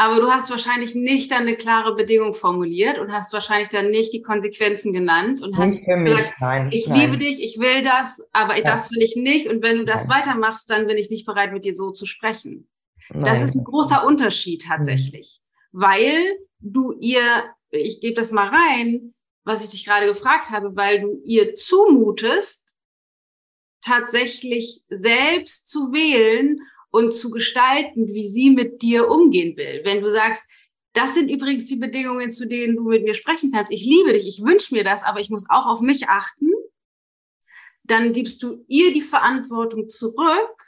[0.00, 4.12] Aber du hast wahrscheinlich nicht dann eine klare Bedingung formuliert und hast wahrscheinlich dann nicht
[4.12, 7.00] die Konsequenzen genannt und hast für mich, gesagt, nein, ich nein.
[7.00, 8.62] liebe dich, ich will das, aber ja.
[8.62, 9.48] das will ich nicht.
[9.48, 10.18] Und wenn du das nein.
[10.18, 12.68] weitermachst, dann bin ich nicht bereit, mit dir so zu sprechen.
[13.10, 15.40] Das ist ein großer Unterschied tatsächlich,
[15.72, 15.80] mhm.
[15.80, 17.22] weil du ihr,
[17.70, 22.68] ich gebe das mal rein, was ich dich gerade gefragt habe, weil du ihr zumutest,
[23.80, 29.82] tatsächlich selbst zu wählen und zu gestalten, wie sie mit dir umgehen will.
[29.84, 30.42] Wenn du sagst,
[30.92, 33.70] das sind übrigens die Bedingungen, zu denen du mit mir sprechen kannst.
[33.70, 36.50] Ich liebe dich, ich wünsche mir das, aber ich muss auch auf mich achten.
[37.84, 40.62] Dann gibst du ihr die Verantwortung zurück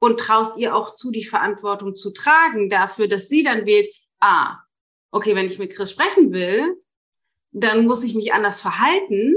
[0.00, 3.88] und traust ihr auch zu, die Verantwortung zu tragen dafür, dass sie dann wählt,
[4.20, 4.61] ah,
[5.12, 6.82] okay, wenn ich mit Chris sprechen will,
[7.52, 9.34] dann muss ich mich anders verhalten,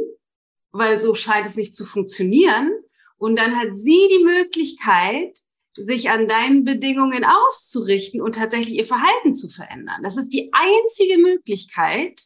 [0.72, 2.72] weil so scheint es nicht zu funktionieren.
[3.18, 5.38] Und dann hat sie die Möglichkeit,
[5.74, 10.02] sich an deinen Bedingungen auszurichten und tatsächlich ihr Verhalten zu verändern.
[10.04, 12.22] Das ist die einzige Möglichkeit,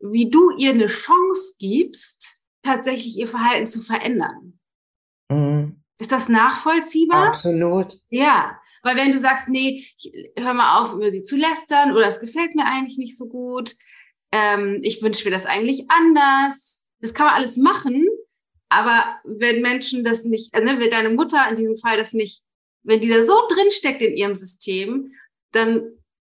[0.00, 4.58] wie du ihr eine Chance gibst, tatsächlich ihr Verhalten zu verändern.
[5.30, 5.82] Mhm.
[5.98, 7.28] Ist das nachvollziehbar?
[7.28, 7.98] Absolut.
[8.10, 9.86] Ja, weil wenn du sagst, nee,
[10.36, 13.76] hör mal auf, über sie zu lästern oder es gefällt mir eigentlich nicht so gut,
[14.32, 18.06] ähm, ich wünsche mir das eigentlich anders, das kann man alles machen,
[18.68, 22.42] aber wenn Menschen das nicht, äh, ne, wenn deine Mutter in diesem Fall das nicht
[22.88, 25.12] wenn die da so drin steckt in ihrem System,
[25.52, 25.82] dann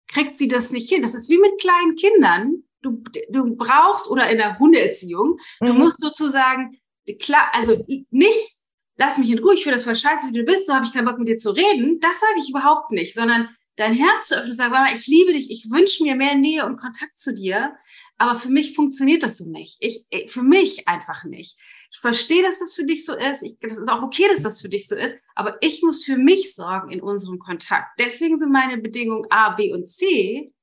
[0.07, 1.01] kriegt sie das nicht hin.
[1.01, 2.63] Das ist wie mit kleinen Kindern.
[2.81, 5.65] Du, du brauchst, oder in der Hundeerziehung, mhm.
[5.65, 6.77] du musst sozusagen,
[7.21, 8.52] klar, also nicht,
[8.97, 10.93] lass mich in Ruhe, ich finde das voll scheiße, wie du bist, so habe ich
[10.93, 11.99] keinen Bock mit dir zu reden.
[11.99, 15.49] Das sage ich überhaupt nicht, sondern dein Herz zu öffnen und sagen, ich liebe dich,
[15.49, 17.75] ich wünsche mir mehr Nähe und Kontakt zu dir,
[18.17, 19.77] aber für mich funktioniert das so nicht.
[19.79, 21.57] Ich, für mich einfach nicht.
[21.91, 23.43] Ich verstehe, dass das für dich so ist.
[23.43, 25.15] Ich, das ist auch okay, dass das für dich so ist.
[25.35, 27.99] Aber ich muss für mich sorgen in unserem Kontakt.
[27.99, 30.53] Deswegen sind meine Bedingungen A, B und C.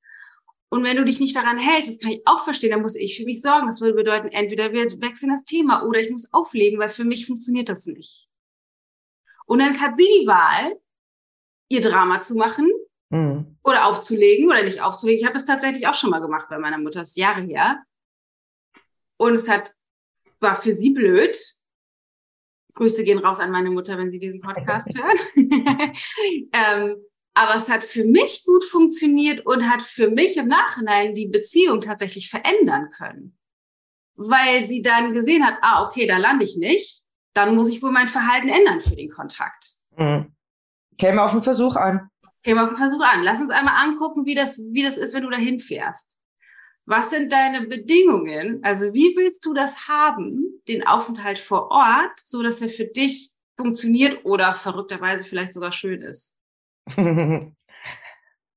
[0.71, 3.17] Und wenn du dich nicht daran hältst, das kann ich auch verstehen, dann muss ich
[3.17, 3.67] für mich sorgen.
[3.67, 7.27] Das würde bedeuten, entweder wir wechseln das Thema oder ich muss auflegen, weil für mich
[7.27, 8.29] funktioniert das nicht.
[9.47, 10.81] Und dann hat sie die Wahl,
[11.69, 12.71] ihr Drama zu machen
[13.09, 13.57] mhm.
[13.65, 15.21] oder aufzulegen oder nicht aufzulegen.
[15.21, 17.83] Ich habe das tatsächlich auch schon mal gemacht bei meiner Mutter, das ist Jahre her.
[19.17, 19.75] Und es hat
[20.41, 21.37] war für sie blöd.
[22.75, 25.19] Grüße gehen raus an meine Mutter, wenn sie diesen Podcast hört.
[25.37, 26.97] ähm,
[27.41, 31.81] aber es hat für mich gut funktioniert und hat für mich im Nachhinein die Beziehung
[31.81, 33.39] tatsächlich verändern können.
[34.15, 37.93] Weil sie dann gesehen hat, ah, okay, da lande ich nicht, dann muss ich wohl
[37.93, 39.77] mein Verhalten ändern für den Kontakt.
[39.97, 40.35] Mhm.
[40.99, 42.11] Käme auf den Versuch an.
[42.43, 43.23] Käme auf den Versuch an.
[43.23, 46.19] Lass uns einmal angucken, wie das, wie das ist, wenn du dahin fährst.
[46.85, 48.61] Was sind deine Bedingungen?
[48.63, 53.33] Also wie willst du das haben, den Aufenthalt vor Ort, so dass er für dich
[53.57, 56.37] funktioniert oder verrückterweise vielleicht sogar schön ist?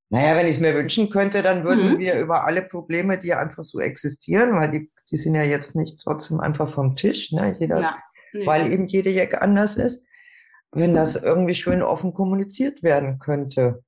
[0.09, 1.99] naja, wenn ich es mir wünschen könnte, dann würden mhm.
[1.99, 5.99] wir über alle Probleme, die einfach so existieren, weil die, die sind ja jetzt nicht
[6.01, 7.55] trotzdem einfach vom Tisch, ne?
[7.59, 7.97] Jeder, ja,
[8.33, 8.45] nee.
[8.45, 10.05] weil eben jede Jacke anders ist,
[10.71, 13.83] wenn das irgendwie schön offen kommuniziert werden könnte.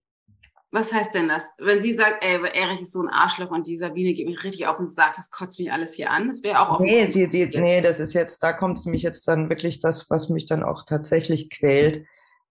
[0.72, 1.52] Was heißt denn das?
[1.58, 4.68] Wenn sie sagt, ey, Erich ist so ein Arschloch und die Sabine geht mich richtig
[4.68, 7.48] auf und sagt, das kotzt mich alles hier an, das wäre auch Nee, die, die,
[7.58, 10.64] nee, das ist jetzt, da kommt es mich jetzt dann wirklich das, was mich dann
[10.64, 12.06] auch tatsächlich quält,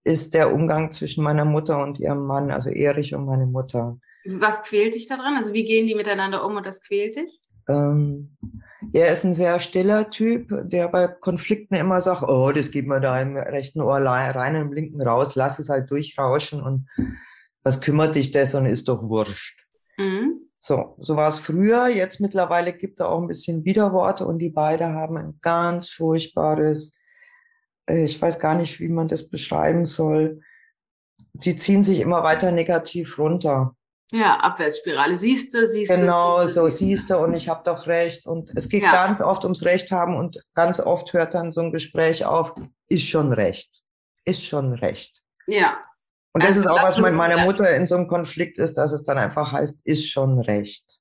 [0.05, 3.97] ist der Umgang zwischen meiner Mutter und ihrem Mann, also Erich und meine Mutter.
[4.25, 5.35] Was quält dich daran?
[5.35, 7.41] Also wie gehen die miteinander um und das quält dich?
[7.67, 8.37] Ähm,
[8.93, 13.01] er ist ein sehr stiller Typ, der bei Konflikten immer sagt, oh, das geht mir
[13.01, 16.87] da im rechten Ohr rein, im linken raus, lass es halt durchrauschen und
[17.63, 19.59] was kümmert dich das und ist doch wurscht.
[19.97, 20.41] Mhm.
[20.59, 21.87] So, so war es früher.
[21.87, 26.95] Jetzt mittlerweile gibt er auch ein bisschen Widerworte und die beiden haben ein ganz furchtbares,
[27.87, 30.41] ich weiß gar nicht, wie man das beschreiben soll.
[31.33, 33.75] Die ziehen sich immer weiter negativ runter.
[34.11, 35.17] Ja, Abwärtsspirale.
[35.17, 35.95] Siehst du, siehst du.
[35.95, 38.25] Genau, so siehst du und ich habe doch recht.
[38.25, 38.91] Und es geht ja.
[38.91, 42.53] ganz oft ums Recht haben und ganz oft hört dann so ein Gespräch auf,
[42.87, 43.81] ist schon recht.
[44.23, 45.21] Ist schon recht.
[45.47, 45.77] Ja.
[46.33, 48.91] Und das also, ist auch, was mit meiner Mutter in so einem Konflikt ist, dass
[48.91, 50.99] es dann einfach heißt, ist schon recht.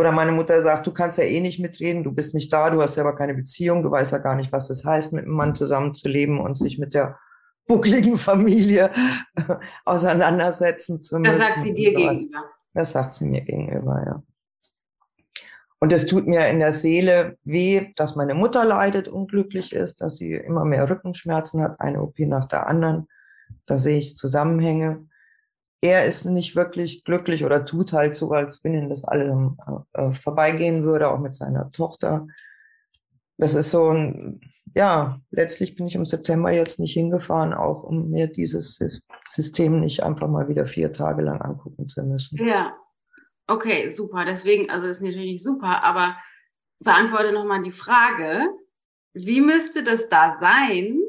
[0.00, 2.80] Oder meine Mutter sagt, du kannst ja eh nicht mitreden, du bist nicht da, du
[2.80, 5.34] hast ja aber keine Beziehung, du weißt ja gar nicht, was das heißt, mit einem
[5.34, 7.18] Mann zusammenzuleben und sich mit der
[7.66, 8.92] buckligen Familie
[9.84, 11.38] auseinandersetzen zu müssen.
[11.38, 12.44] Das sagt sie dir gegenüber.
[12.72, 14.22] Das sagt sie mir gegenüber, ja.
[15.80, 20.16] Und es tut mir in der Seele weh, dass meine Mutter leidet, unglücklich ist, dass
[20.16, 23.06] sie immer mehr Rückenschmerzen hat, eine OP nach der anderen.
[23.66, 25.09] Da sehe ich Zusammenhänge.
[25.82, 29.56] Er ist nicht wirklich glücklich oder tut halt so, als wenn ihm das alle
[29.94, 32.26] äh, vorbeigehen würde, auch mit seiner Tochter.
[33.38, 34.40] Das ist so ein,
[34.74, 38.78] ja, letztlich bin ich im September jetzt nicht hingefahren, auch um mir dieses
[39.24, 42.36] System nicht einfach mal wieder vier Tage lang angucken zu müssen.
[42.46, 42.76] Ja,
[43.46, 44.24] okay, super.
[44.26, 46.16] Deswegen, also ist natürlich super, aber
[46.80, 48.48] beantworte nochmal die Frage,
[49.14, 51.00] wie müsste das da sein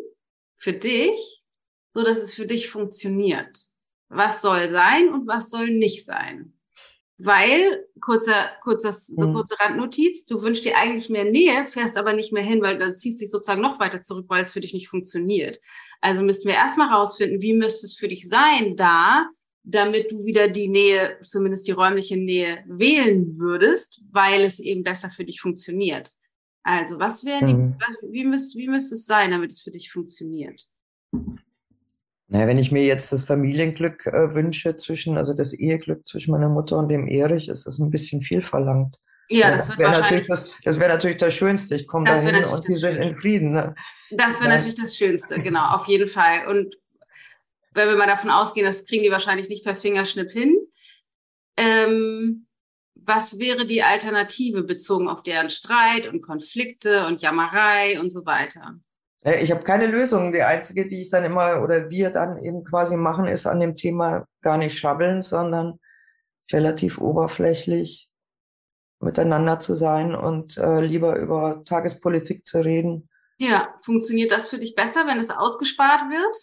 [0.57, 1.43] für dich,
[1.93, 3.70] so dass es für dich funktioniert?
[4.13, 6.53] Was soll sein und was soll nicht sein?
[7.17, 9.33] Weil, kurzer, kurzer, so mhm.
[9.33, 12.93] kurze Randnotiz, du wünschst dir eigentlich mehr Nähe, fährst aber nicht mehr hin, weil da
[12.93, 15.59] zieht sich sozusagen noch weiter zurück, weil es für dich nicht funktioniert.
[16.01, 19.29] Also müssten wir erstmal rausfinden, wie müsste es für dich sein da,
[19.63, 25.09] damit du wieder die Nähe, zumindest die räumliche Nähe wählen würdest, weil es eben besser
[25.09, 26.09] für dich funktioniert.
[26.63, 27.75] Also, was wäre die, mhm.
[27.79, 30.67] was, wie müsste, wie müsste es sein, damit es für dich funktioniert?
[32.31, 36.47] Naja, wenn ich mir jetzt das Familienglück äh, wünsche zwischen, also das Eheglück zwischen meiner
[36.47, 38.97] Mutter und dem Erich, ist das ein bisschen viel verlangt.
[39.27, 41.75] Ja, das, das wäre natürlich das, das wäre natürlich das Schönste.
[41.75, 43.51] Ich komme dahin und die sind in Frieden.
[43.51, 43.75] Ne?
[44.11, 46.47] Das wäre natürlich das Schönste, genau, auf jeden Fall.
[46.47, 46.77] Und
[47.73, 50.55] wenn wir mal davon ausgehen, das kriegen die wahrscheinlich nicht per Fingerschnipp hin.
[51.57, 52.47] Ähm,
[52.95, 58.79] was wäre die Alternative bezogen auf deren Streit und Konflikte und Jammerei und so weiter?
[59.23, 60.33] Ich habe keine Lösung.
[60.33, 63.77] Die einzige, die ich dann immer oder wir dann eben quasi machen, ist an dem
[63.77, 65.79] Thema gar nicht schabbeln, sondern
[66.51, 68.09] relativ oberflächlich
[68.99, 73.09] miteinander zu sein und äh, lieber über Tagespolitik zu reden.
[73.37, 76.37] Ja, funktioniert das für dich besser, wenn es ausgespart wird?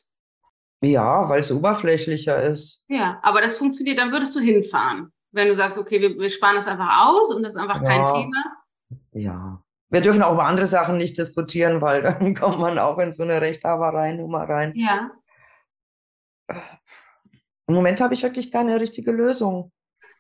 [0.81, 2.83] Ja, weil es oberflächlicher ist.
[2.89, 5.13] Ja, aber das funktioniert, dann würdest du hinfahren.
[5.31, 7.89] Wenn du sagst, okay, wir, wir sparen das einfach aus und das ist einfach ja.
[7.89, 8.45] kein Thema.
[9.13, 13.13] Ja, wir dürfen auch über andere Sachen nicht diskutieren, weil dann kommt man auch in
[13.13, 14.73] so eine Rechthaberei-Nummer rein.
[14.77, 15.11] Ja.
[17.67, 19.73] Im Moment habe ich wirklich keine richtige Lösung.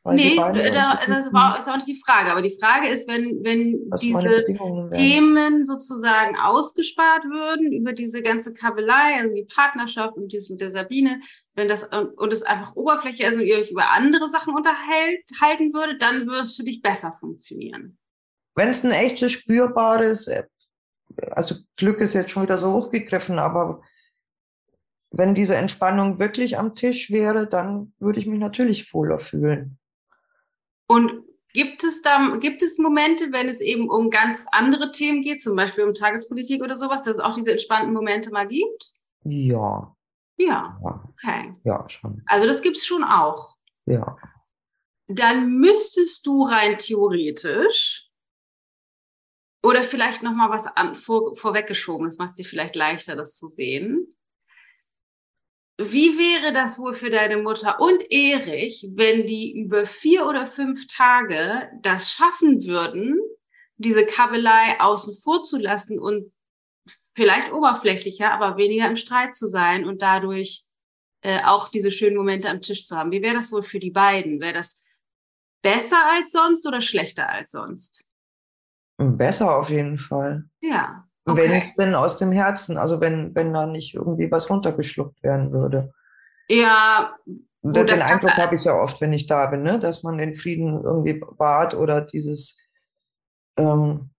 [0.04, 2.30] Nee, da, das war, ist auch nicht die Frage.
[2.30, 4.44] Aber die Frage ist, wenn, wenn diese
[4.90, 10.70] Themen sozusagen ausgespart würden über diese ganze Kabelei, also die Partnerschaft und dieses mit der
[10.70, 11.20] Sabine,
[11.54, 11.84] wenn das
[12.16, 16.42] und es einfach Oberfläche ist und ihr euch über andere Sachen unterhalten würdet, dann würde
[16.42, 17.98] es für dich besser funktionieren.
[18.58, 20.42] Wenn es ein echtes, spürbares, äh,
[21.30, 23.82] also Glück ist jetzt schon wieder so hochgegriffen, aber
[25.10, 29.78] wenn diese Entspannung wirklich am Tisch wäre, dann würde ich mich natürlich wohler fühlen.
[30.88, 35.40] Und gibt es da, gibt es Momente, wenn es eben um ganz andere Themen geht,
[35.40, 38.90] zum Beispiel um Tagespolitik oder sowas, dass es auch diese entspannten Momente mal gibt?
[39.22, 39.94] Ja.
[40.36, 40.80] Ja.
[41.12, 41.54] Okay.
[41.62, 42.22] Ja, schon.
[42.26, 43.54] Also das gibt es schon auch.
[43.86, 44.16] Ja.
[45.06, 48.07] Dann müsstest du rein theoretisch
[49.62, 53.36] oder vielleicht noch mal was an, vor, vorweggeschoben, das macht es dir vielleicht leichter, das
[53.36, 54.16] zu sehen.
[55.80, 60.86] Wie wäre das wohl für deine Mutter und Erich, wenn die über vier oder fünf
[60.88, 63.20] Tage das schaffen würden,
[63.76, 66.32] diese Kabelei außen vor zu lassen und
[67.14, 70.66] vielleicht oberflächlicher, aber weniger im Streit zu sein und dadurch
[71.22, 73.12] äh, auch diese schönen Momente am Tisch zu haben?
[73.12, 74.40] Wie wäre das wohl für die beiden?
[74.40, 74.82] Wäre das
[75.62, 78.07] besser als sonst oder schlechter als sonst?
[78.98, 80.44] Besser auf jeden Fall.
[80.60, 81.04] Ja.
[81.24, 81.42] Okay.
[81.42, 85.52] Wenn es denn aus dem Herzen, also wenn, wenn da nicht irgendwie was runtergeschluckt werden
[85.52, 85.92] würde.
[86.48, 87.14] Ja.
[87.62, 89.78] Gut, den Eindruck habe ich ja oft, wenn ich da bin, ne?
[89.78, 92.58] dass man den Frieden irgendwie wahrt oder dieses,
[93.56, 94.10] ähm,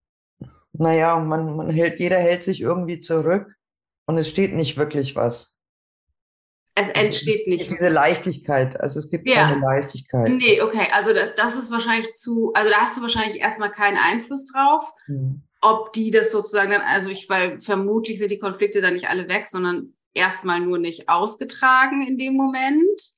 [0.74, 3.48] naja, man, man hält, jeder hält sich irgendwie zurück
[4.06, 5.56] und es steht nicht wirklich was.
[6.80, 7.70] Es entsteht nicht.
[7.70, 9.50] Diese Leichtigkeit, also es gibt ja.
[9.50, 10.30] keine Leichtigkeit.
[10.30, 13.98] Nee, okay, also das, das, ist wahrscheinlich zu, also da hast du wahrscheinlich erstmal keinen
[13.98, 15.44] Einfluss drauf, mhm.
[15.62, 19.28] ob die das sozusagen dann, also ich, weil vermutlich sind die Konflikte dann nicht alle
[19.28, 23.14] weg, sondern erstmal nur nicht ausgetragen in dem Moment.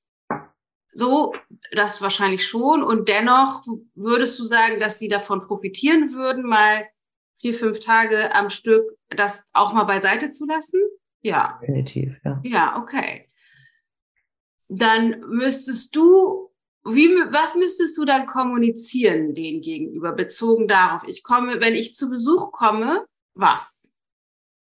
[0.94, 1.34] So,
[1.72, 2.84] das wahrscheinlich schon.
[2.84, 3.64] Und dennoch
[3.96, 6.86] würdest du sagen, dass sie davon profitieren würden, mal
[7.40, 10.82] vier, fünf Tage am Stück das auch mal beiseite zu lassen?
[11.22, 11.60] Ja.
[11.62, 12.42] Definitiv, ja.
[12.44, 13.26] Ja, okay
[14.74, 16.50] dann müsstest du,
[16.86, 22.10] wie, was müsstest du dann kommunizieren denen gegenüber, bezogen darauf, ich komme, wenn ich zu
[22.10, 23.86] Besuch komme, was?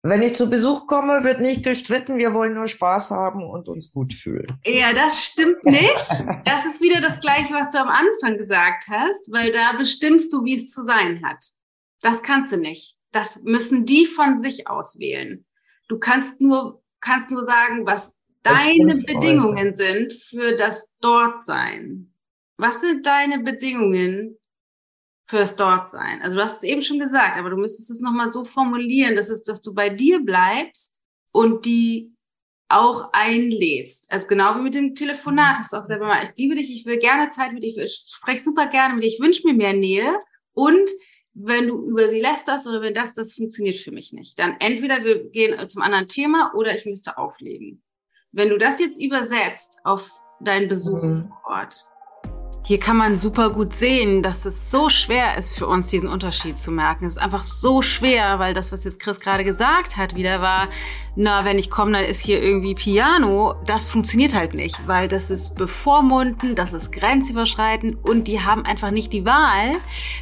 [0.03, 3.91] Wenn ich zu Besuch komme, wird nicht gestritten, wir wollen nur Spaß haben und uns
[3.91, 4.45] gut fühlen.
[4.63, 6.09] Ja, das stimmt nicht.
[6.45, 10.43] Das ist wieder das Gleiche, was du am Anfang gesagt hast, weil da bestimmst du,
[10.43, 11.43] wie es zu sein hat.
[12.01, 12.97] Das kannst du nicht.
[13.11, 15.47] Das müssen die von sich auswählen.
[15.87, 22.13] Du kannst nur, kannst nur sagen, was deine Bedingungen sind für das Dortsein?
[22.57, 24.37] Was sind deine Bedingungen,
[25.27, 26.21] fürs Dort sein.
[26.21, 29.29] Also du hast es eben schon gesagt, aber du müsstest es nochmal so formulieren, dass
[29.29, 30.99] es, dass du bei dir bleibst
[31.31, 32.13] und die
[32.69, 34.11] auch einlädst.
[34.11, 36.85] Also genau wie mit dem Telefonat hast du auch selber mal, ich liebe dich, ich
[36.85, 39.73] will gerne Zeit mit dir, ich spreche super gerne mit dir, ich wünsche mir mehr
[39.73, 40.19] Nähe
[40.53, 40.89] und
[41.33, 44.39] wenn du über sie lästerst oder wenn das, das funktioniert für mich nicht.
[44.39, 47.83] Dann entweder wir gehen zum anderen Thema oder ich müsste auflegen.
[48.35, 50.09] Wenn du das jetzt übersetzt auf
[50.41, 51.29] deinen Besuch mhm.
[51.29, 51.87] vor Ort,
[52.65, 56.57] hier kann man super gut sehen, dass es so schwer ist für uns, diesen Unterschied
[56.57, 57.05] zu merken.
[57.05, 60.67] Es ist einfach so schwer, weil das, was jetzt Chris gerade gesagt hat, wieder war,
[61.15, 63.53] na, wenn ich komme, dann ist hier irgendwie Piano.
[63.67, 68.89] Das funktioniert halt nicht, weil das ist bevormunden, das ist grenzüberschreitend und die haben einfach
[68.89, 69.77] nicht die Wahl.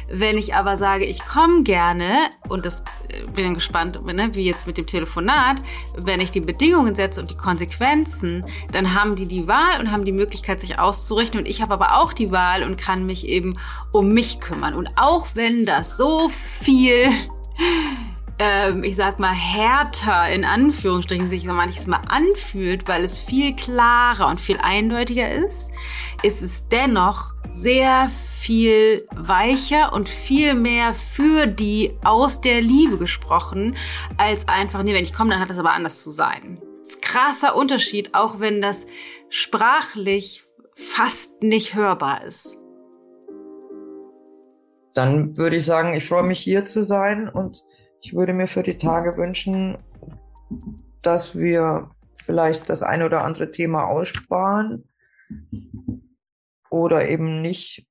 [0.08, 4.66] Wenn ich aber sage, ich komme gerne und das äh, bin gespannt, ne, wie jetzt
[4.66, 5.62] mit dem Telefonat,
[5.96, 10.04] wenn ich die Bedingungen setze und die Konsequenzen, dann haben die die Wahl und haben
[10.04, 13.58] die Möglichkeit, sich auszurichten und ich habe aber auch die Wahl und kann mich eben
[13.92, 14.74] um mich kümmern.
[14.74, 16.30] Und auch wenn das so
[16.62, 17.08] viel,
[18.38, 23.56] ähm, ich sag mal, härter in Anführungsstrichen sich so manches Mal anfühlt, weil es viel
[23.56, 25.70] klarer und viel eindeutiger ist,
[26.22, 28.10] ist es dennoch sehr
[28.40, 33.74] viel weicher und viel mehr für die aus der Liebe gesprochen,
[34.18, 36.60] als einfach, nee, wenn ich komme, dann hat das aber anders zu sein.
[37.00, 38.86] Krasser Unterschied, auch wenn das
[39.30, 40.43] sprachlich
[40.76, 42.58] fast nicht hörbar ist.
[44.94, 47.64] Dann würde ich sagen, ich freue mich hier zu sein und
[48.00, 49.78] ich würde mir für die Tage wünschen,
[51.02, 54.88] dass wir vielleicht das eine oder andere Thema aussparen
[56.70, 57.86] oder eben nicht,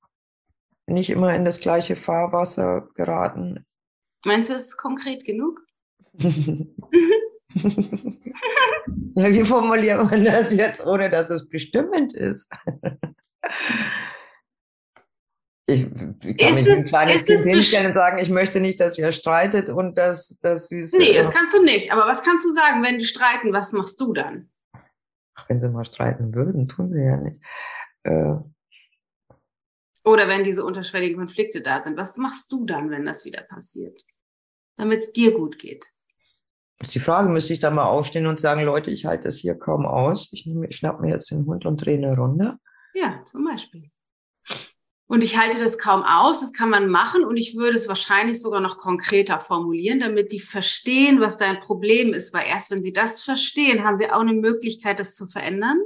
[0.87, 3.65] nicht immer in das gleiche Fahrwasser geraten.
[4.25, 5.59] Meinst du, es ist konkret genug?
[9.15, 12.49] ja, wie formuliert man das jetzt, ohne dass es bestimmend ist?
[15.65, 18.97] Ich, ich kann ist mich ein kleines Kind hinstellen und sagen, ich möchte nicht, dass
[18.97, 20.91] ihr streitet und dass, dass sie es.
[20.91, 21.89] Nee, das kannst du nicht.
[21.93, 24.51] Aber was kannst du sagen, wenn die streiten, was machst du dann?
[25.35, 27.41] Ach, wenn sie mal streiten würden, tun sie ja nicht.
[28.03, 28.35] Äh,
[30.03, 34.03] Oder wenn diese unterschwelligen Konflikte da sind, was machst du dann, wenn das wieder passiert?
[34.75, 35.93] Damit es dir gut geht
[36.83, 39.55] ist die Frage, müsste ich da mal aufstehen und sagen, Leute, ich halte das hier
[39.55, 40.29] kaum aus.
[40.31, 42.57] Ich, ich schnapp mir jetzt den Hund und drehe eine Runde.
[42.93, 43.89] Ja, zum Beispiel.
[45.07, 48.41] Und ich halte das kaum aus, das kann man machen und ich würde es wahrscheinlich
[48.41, 52.93] sogar noch konkreter formulieren, damit die verstehen, was dein Problem ist, weil erst wenn sie
[52.93, 55.79] das verstehen, haben sie auch eine Möglichkeit, das zu verändern.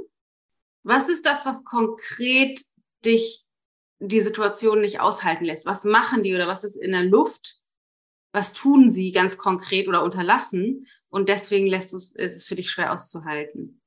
[0.82, 2.60] Was ist das, was konkret
[3.04, 3.44] dich
[3.98, 5.66] die Situation nicht aushalten lässt?
[5.66, 7.58] Was machen die oder was ist in der Luft,
[8.32, 12.70] was tun sie ganz konkret oder unterlassen und deswegen lässt es, ist es für dich
[12.70, 13.80] schwer auszuhalten?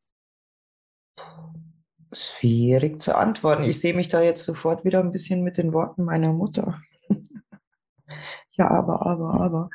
[2.14, 3.64] Schwierig zu antworten.
[3.64, 6.82] Ich sehe mich da jetzt sofort wieder ein bisschen mit den Worten meiner Mutter.
[8.58, 9.70] ja, aber, aber, aber.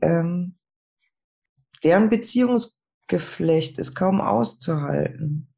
[0.00, 0.56] Ähm,
[1.84, 5.48] deren Beziehungsgeflecht ist kaum auszuhalten.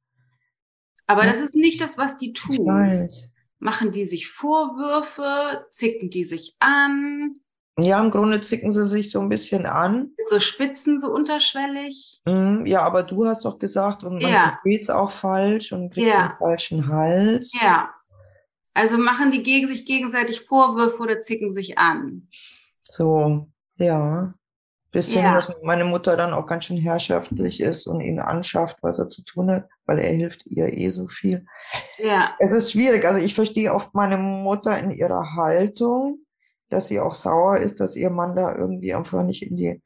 [1.06, 2.52] Aber das ist nicht das, was die tun.
[2.52, 3.32] Ich weiß.
[3.58, 5.66] Machen die sich Vorwürfe?
[5.70, 7.40] Zicken die sich an?
[7.80, 10.10] Ja, im Grunde zicken sie sich so ein bisschen an.
[10.26, 12.20] So spitzen, so unterschwellig.
[12.26, 14.50] Mm, ja, aber du hast doch gesagt, und man ja.
[14.50, 16.28] versteht es auch falsch und kriegt ja.
[16.28, 17.52] den falschen Hals.
[17.60, 17.90] Ja.
[18.74, 22.28] Also machen die gegen sich gegenseitig Vorwürfe oder zicken sich an.
[22.82, 24.34] So, ja.
[24.90, 25.34] Bis hin, ja.
[25.34, 29.22] dass meine Mutter dann auch ganz schön herrschaftlich ist und ihn anschafft, was er zu
[29.22, 31.46] tun hat, weil er hilft ihr eh so viel.
[31.98, 32.34] Ja.
[32.38, 33.04] Es ist schwierig.
[33.04, 36.20] Also ich verstehe oft meine Mutter in ihrer Haltung
[36.70, 39.82] dass sie auch sauer ist, dass ihr Mann da irgendwie einfach nicht in die,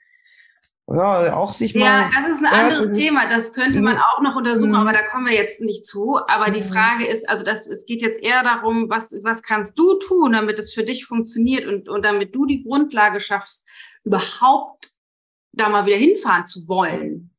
[0.89, 1.85] ja, auch sich mal.
[1.85, 3.28] Ja, das ist ein anderes das Thema.
[3.30, 4.76] Das könnte man auch noch untersuchen, mhm.
[4.76, 6.18] aber da kommen wir jetzt nicht zu.
[6.26, 6.72] Aber die mhm.
[6.72, 10.59] Frage ist, also das, es geht jetzt eher darum, was, was kannst du tun, damit
[10.59, 13.64] es für dich funktioniert und, und damit du die Grundlage schaffst,
[14.05, 14.91] überhaupt
[15.53, 17.30] da mal wieder hinfahren zu wollen.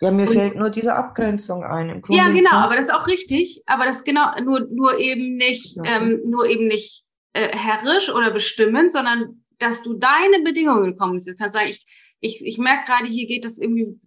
[0.00, 2.02] Ja, mir und, fällt nur diese Abgrenzung ein.
[2.08, 3.62] ja, genau, aber das ist auch richtig.
[3.66, 5.84] Aber das genau, nur, nur eben nicht, ja.
[5.84, 11.38] ähm, nur eben nicht äh, herrisch oder bestimmend, sondern dass du deine Bedingungen kommunizierst.
[11.38, 11.86] Du kannst sagen, ich,
[12.20, 13.98] ich, ich merke gerade, hier geht das irgendwie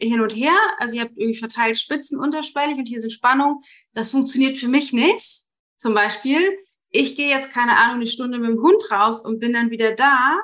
[0.00, 0.54] hin und her.
[0.78, 3.58] Also ihr habt irgendwie verteilt Spitzen unterschwellig und hier sind Spannungen.
[3.94, 5.44] Das funktioniert für mich nicht.
[5.76, 6.40] Zum Beispiel,
[6.90, 9.92] ich gehe jetzt, keine Ahnung, eine Stunde mit dem Hund raus und bin dann wieder
[9.92, 10.38] da.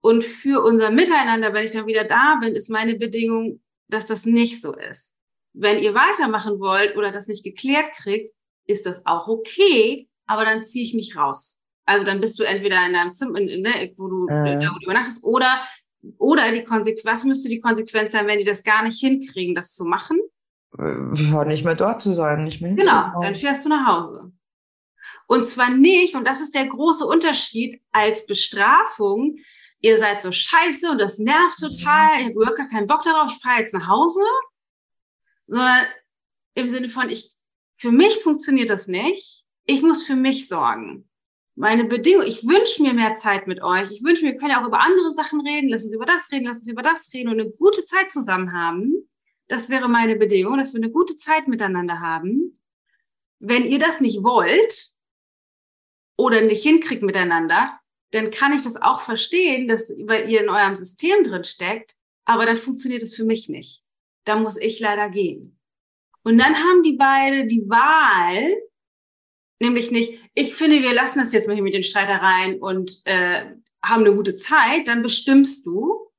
[0.00, 4.24] Und für unser Miteinander, wenn ich dann wieder da bin, ist meine Bedingung, dass das
[4.24, 5.14] nicht so ist.
[5.52, 8.32] Wenn ihr weitermachen wollt oder das nicht geklärt kriegt,
[8.66, 11.62] ist das auch okay, aber dann ziehe ich mich raus.
[11.86, 14.60] Also dann bist du entweder in deinem Zimmer, ne, wo du, äh.
[14.60, 15.60] da, wo du übernachtest, oder
[16.18, 19.74] oder die Konsequenz, was müsste die Konsequenz sein, wenn die das gar nicht hinkriegen, das
[19.74, 20.18] zu machen?
[20.78, 22.74] Äh, ja, nicht mehr dort zu sein, nicht mehr.
[22.74, 24.32] Genau, dann fährst du nach Hause.
[25.26, 29.38] Und zwar nicht, und das ist der große Unterschied, als Bestrafung,
[29.80, 33.32] ihr seid so scheiße und das nervt total, ich habe überhaupt gar keinen Bock darauf,
[33.32, 34.20] ich fahre jetzt nach Hause,
[35.48, 35.86] sondern
[36.54, 37.32] im Sinne von, ich,
[37.76, 41.08] für mich funktioniert das nicht, ich muss für mich sorgen.
[41.58, 43.90] Meine Bedingung, ich wünsche mir mehr Zeit mit euch.
[43.90, 45.70] Ich wünsche mir, wir können ja auch über andere Sachen reden.
[45.70, 48.52] Lass uns über das reden, lass uns über das reden und eine gute Zeit zusammen
[48.52, 49.08] haben.
[49.48, 52.60] Das wäre meine Bedingung, dass wir eine gute Zeit miteinander haben.
[53.38, 54.92] Wenn ihr das nicht wollt
[56.16, 57.80] oder nicht hinkriegt miteinander,
[58.10, 61.94] dann kann ich das auch verstehen, dass, weil ihr in eurem System drin steckt,
[62.26, 63.82] aber dann funktioniert es für mich nicht.
[64.24, 65.58] Da muss ich leider gehen.
[66.22, 68.56] Und dann haben die beide die Wahl,
[69.60, 73.52] nämlich nicht, ich finde, wir lassen das jetzt mal hier mit den Streitereien und äh,
[73.84, 76.10] haben eine gute Zeit, dann bestimmst du,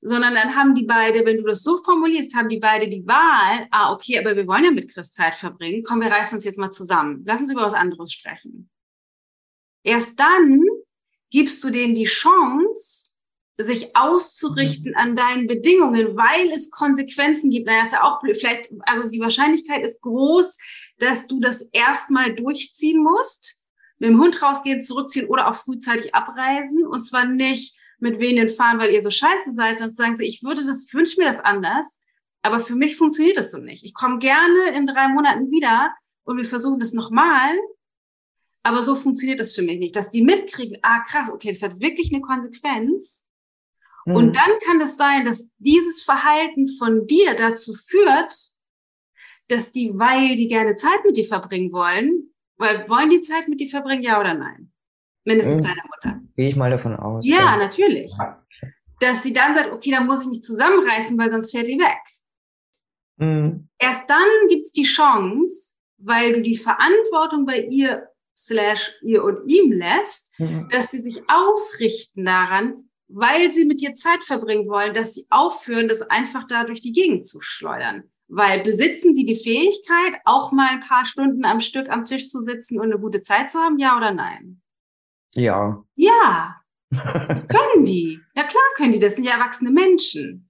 [0.00, 3.66] sondern dann haben die beide, wenn du das so formulierst, haben die beide die Wahl,
[3.70, 6.58] ah, okay, aber wir wollen ja mit Chris Zeit verbringen, komm, wir reißen uns jetzt
[6.58, 8.70] mal zusammen, lass uns über was anderes sprechen.
[9.82, 10.62] Erst dann
[11.30, 13.04] gibst du denen die Chance,
[13.58, 14.96] sich auszurichten mhm.
[14.96, 17.66] an deinen Bedingungen, weil es Konsequenzen gibt.
[17.66, 18.36] Naja, ist ja auch blöd.
[18.36, 20.56] Vielleicht, also die Wahrscheinlichkeit ist groß,
[21.04, 23.60] dass du das erstmal durchziehen musst,
[23.98, 26.86] mit dem Hund rausgehen, zurückziehen oder auch frühzeitig abreisen.
[26.86, 30.42] Und zwar nicht mit wenigen fahren, weil ihr so scheiße seid, sondern sagen sie, ich
[30.42, 31.86] würde das, wünsche mir das anders.
[32.42, 33.84] Aber für mich funktioniert das so nicht.
[33.84, 35.94] Ich komme gerne in drei Monaten wieder
[36.24, 37.56] und wir versuchen das nochmal.
[38.62, 41.80] Aber so funktioniert das für mich nicht, dass die mitkriegen, ah krass, okay, das hat
[41.80, 43.28] wirklich eine Konsequenz.
[44.04, 44.16] Mhm.
[44.16, 48.34] Und dann kann es sein, dass dieses Verhalten von dir dazu führt,
[49.48, 53.60] dass die, weil die gerne Zeit mit dir verbringen wollen, weil wollen die Zeit mit
[53.60, 54.72] dir verbringen, ja oder nein?
[55.24, 55.62] Mindestens mhm.
[55.62, 56.20] deine Mutter.
[56.36, 57.26] Gehe ich mal davon aus.
[57.26, 58.12] Ja, ja, natürlich.
[59.00, 61.98] Dass sie dann sagt, okay, dann muss ich mich zusammenreißen, weil sonst fährt die weg.
[63.16, 63.68] Mhm.
[63.78, 69.72] Erst dann gibt's die Chance, weil du die Verantwortung bei ihr slash ihr und ihm
[69.72, 70.68] lässt, mhm.
[70.70, 75.88] dass sie sich ausrichten daran, weil sie mit dir Zeit verbringen wollen, dass sie aufhören,
[75.88, 78.10] das einfach da durch die Gegend zu schleudern.
[78.28, 82.40] Weil besitzen sie die Fähigkeit, auch mal ein paar Stunden am Stück am Tisch zu
[82.40, 84.62] sitzen und eine gute Zeit zu haben, ja oder nein?
[85.34, 85.84] Ja.
[85.94, 86.56] Ja,
[86.90, 88.20] das können die.
[88.34, 90.48] Ja klar können die, das sind ja erwachsene Menschen.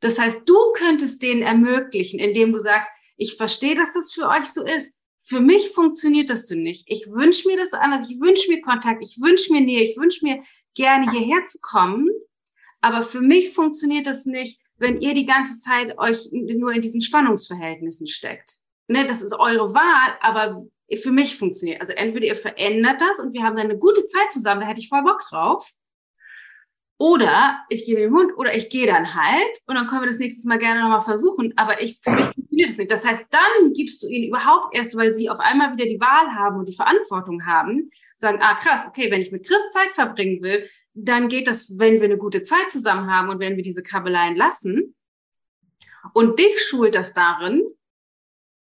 [0.00, 4.46] Das heißt, du könntest denen ermöglichen, indem du sagst, ich verstehe, dass das für euch
[4.46, 4.98] so ist.
[5.26, 6.84] Für mich funktioniert das so nicht.
[6.88, 8.10] Ich wünsche mir das anders.
[8.10, 9.02] Ich wünsche mir Kontakt.
[9.02, 9.82] Ich wünsche mir Nähe.
[9.82, 10.42] Ich wünsche mir
[10.74, 12.08] gerne hierher zu kommen.
[12.82, 17.00] Aber für mich funktioniert das nicht, wenn ihr die ganze Zeit euch nur in diesen
[17.00, 18.58] Spannungsverhältnissen steckt.
[18.88, 20.66] Ne, das ist eure Wahl, aber
[21.02, 21.80] für mich funktioniert.
[21.80, 24.80] Also entweder ihr verändert das und wir haben dann eine gute Zeit zusammen, da hätte
[24.80, 25.70] ich voll Bock drauf.
[26.96, 30.18] Oder ich mit dem Hund oder ich gehe dann halt und dann können wir das
[30.18, 31.52] nächste Mal gerne nochmal versuchen.
[31.56, 32.90] Aber ich, für mich funktioniert das nicht.
[32.90, 36.32] Das heißt, dann gibst du ihnen überhaupt erst, weil sie auf einmal wieder die Wahl
[36.34, 40.42] haben und die Verantwortung haben, sagen, ah krass, okay, wenn ich mit Chris Zeit verbringen
[40.42, 43.82] will, dann geht das, wenn wir eine gute Zeit zusammen haben und wenn wir diese
[43.82, 44.94] Kabeleien lassen.
[46.12, 47.62] Und dich schult das darin,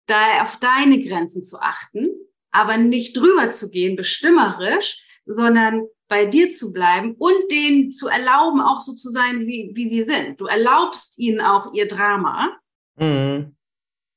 [0.06, 2.10] da auf deine Grenzen zu achten,
[2.52, 8.62] aber nicht drüber zu gehen, bestimmerisch, sondern bei dir zu bleiben und denen zu erlauben,
[8.62, 10.42] auch so zu sein, wie, wie sie sind.
[10.42, 12.58] Du erlaubst ihnen auch ihr Drama
[12.96, 13.56] mhm.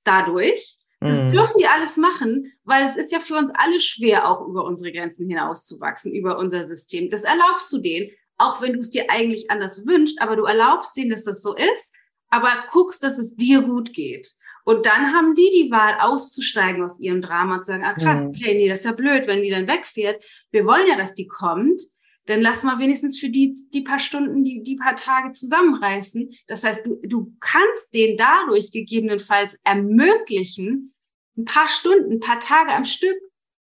[0.05, 0.79] dadurch.
[1.05, 1.32] Das mhm.
[1.32, 4.92] dürfen die alles machen, weil es ist ja für uns alle schwer, auch über unsere
[4.92, 7.11] Grenzen hinauszuwachsen, über unser System.
[7.11, 10.96] Das erlaubst du denen, auch wenn du es dir eigentlich anders wünschst, aber du erlaubst
[10.96, 11.92] denen, dass das so ist,
[12.30, 14.32] aber guckst, dass es dir gut geht.
[14.64, 18.22] Und dann haben die die Wahl, auszusteigen aus ihrem Drama und zu sagen, ah krass,
[18.22, 18.28] mhm.
[18.28, 20.22] okay, nee, das ist ja blöd, wenn die dann wegfährt.
[20.50, 21.80] Wir wollen ja, dass die kommt.
[22.26, 26.30] Dann lass mal wenigstens für die, die paar Stunden, die, die paar Tage zusammenreißen.
[26.46, 30.91] Das heißt, du, du kannst denen dadurch gegebenenfalls ermöglichen,
[31.37, 33.16] ein paar Stunden, ein paar Tage am Stück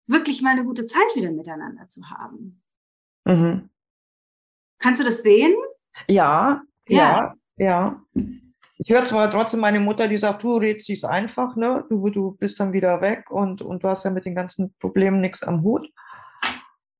[0.06, 2.62] wirklich mal eine gute Zeit wieder miteinander zu haben.
[3.24, 3.70] Mhm.
[4.78, 5.54] Kannst du das sehen?
[6.08, 8.02] Ja, ja, ja.
[8.78, 11.84] Ich höre zwar trotzdem meine Mutter, die sagt, du redest dies einfach, ne?
[11.88, 15.20] Du, du bist dann wieder weg und, und du hast ja mit den ganzen Problemen
[15.20, 15.88] nichts am Hut.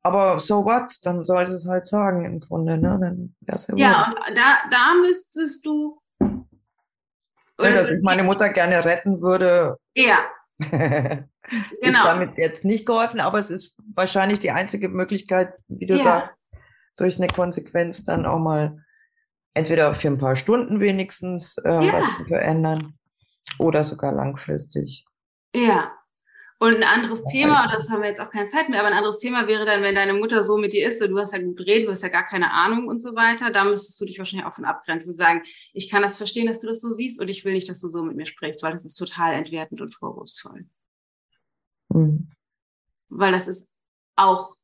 [0.02, 0.98] Aber so what?
[1.02, 2.98] Dann soll es halt sagen im Grunde, ne?
[3.00, 6.00] Dann wär's ja, ja und da, da müsstest du.
[7.60, 9.76] Ja, dass ich meine Mutter gerne retten würde.
[9.94, 10.18] Ja.
[10.70, 11.28] genau.
[11.80, 16.04] Ist damit jetzt nicht geholfen, aber es ist wahrscheinlich die einzige Möglichkeit, wie du ja.
[16.04, 16.34] sagst,
[16.96, 18.82] durch eine Konsequenz dann auch mal
[19.54, 21.92] entweder für ein paar Stunden wenigstens äh, ja.
[21.92, 22.94] was zu verändern
[23.58, 25.06] oder sogar langfristig.
[25.54, 25.92] Ja.
[26.58, 28.88] Und ein anderes ja, Thema, und das haben wir jetzt auch keine Zeit mehr, aber
[28.88, 31.42] ein anderes Thema wäre dann, wenn deine Mutter so mit dir ist, du hast ja
[31.42, 34.16] gut reden, du hast ja gar keine Ahnung und so weiter, da müsstest du dich
[34.18, 35.42] wahrscheinlich auch von abgrenzen, sagen,
[35.74, 37.88] ich kann das verstehen, dass du das so siehst und ich will nicht, dass du
[37.88, 40.64] so mit mir sprichst, weil das ist total entwertend und vorwurfsvoll.
[41.90, 42.30] Mhm.
[43.10, 43.68] Weil das ist
[44.16, 44.54] auch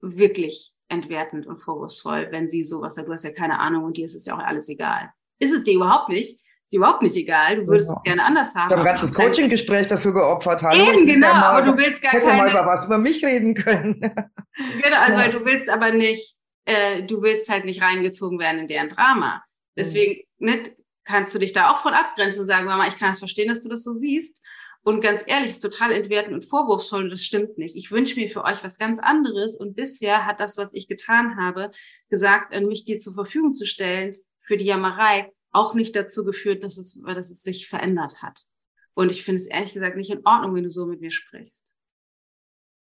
[0.00, 4.06] wirklich entwertend und vorwurfsvoll, wenn sie sowas sagt, du hast ja keine Ahnung und dir
[4.06, 5.10] ist es ja auch alles egal.
[5.38, 6.40] Ist es dir überhaupt nicht?
[6.72, 7.56] Ist dir überhaupt nicht egal.
[7.56, 7.96] Du würdest ja.
[7.96, 8.70] es gerne anders haben.
[8.70, 10.62] Ich habe ein ganzes Coaching-Gespräch dafür geopfert.
[10.62, 12.38] Hallo, Eben, genau, mal, aber du willst gar hätte keine...
[12.40, 14.00] mal über was über mich reden können.
[14.82, 15.18] genau, also, ja.
[15.18, 19.44] weil du willst aber nicht, äh, du willst halt nicht reingezogen werden in deren Drama.
[19.76, 20.46] Deswegen mhm.
[20.46, 20.72] nicht,
[21.04, 23.60] kannst du dich da auch von abgrenzen und sagen, Mama, ich kann es verstehen, dass
[23.60, 24.40] du das so siehst.
[24.82, 27.76] Und ganz ehrlich, ist total entwertend und vorwurfsvoll und das stimmt nicht.
[27.76, 31.36] Ich wünsche mir für euch was ganz anderes und bisher hat das, was ich getan
[31.36, 31.70] habe,
[32.08, 36.78] gesagt, mich dir zur Verfügung zu stellen für die Jammerei, auch nicht dazu geführt, dass
[36.78, 38.46] es, dass es sich verändert hat.
[38.94, 41.74] Und ich finde es ehrlich gesagt nicht in Ordnung, wenn du so mit mir sprichst.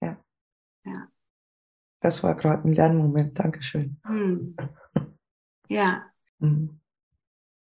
[0.02, 0.24] Ja.
[0.86, 1.12] Ja.
[2.00, 3.38] Das war gerade ein Lernmoment.
[3.38, 4.00] Dankeschön.
[4.06, 4.56] Hm.
[5.68, 6.12] Ja.
[6.40, 6.80] Hm.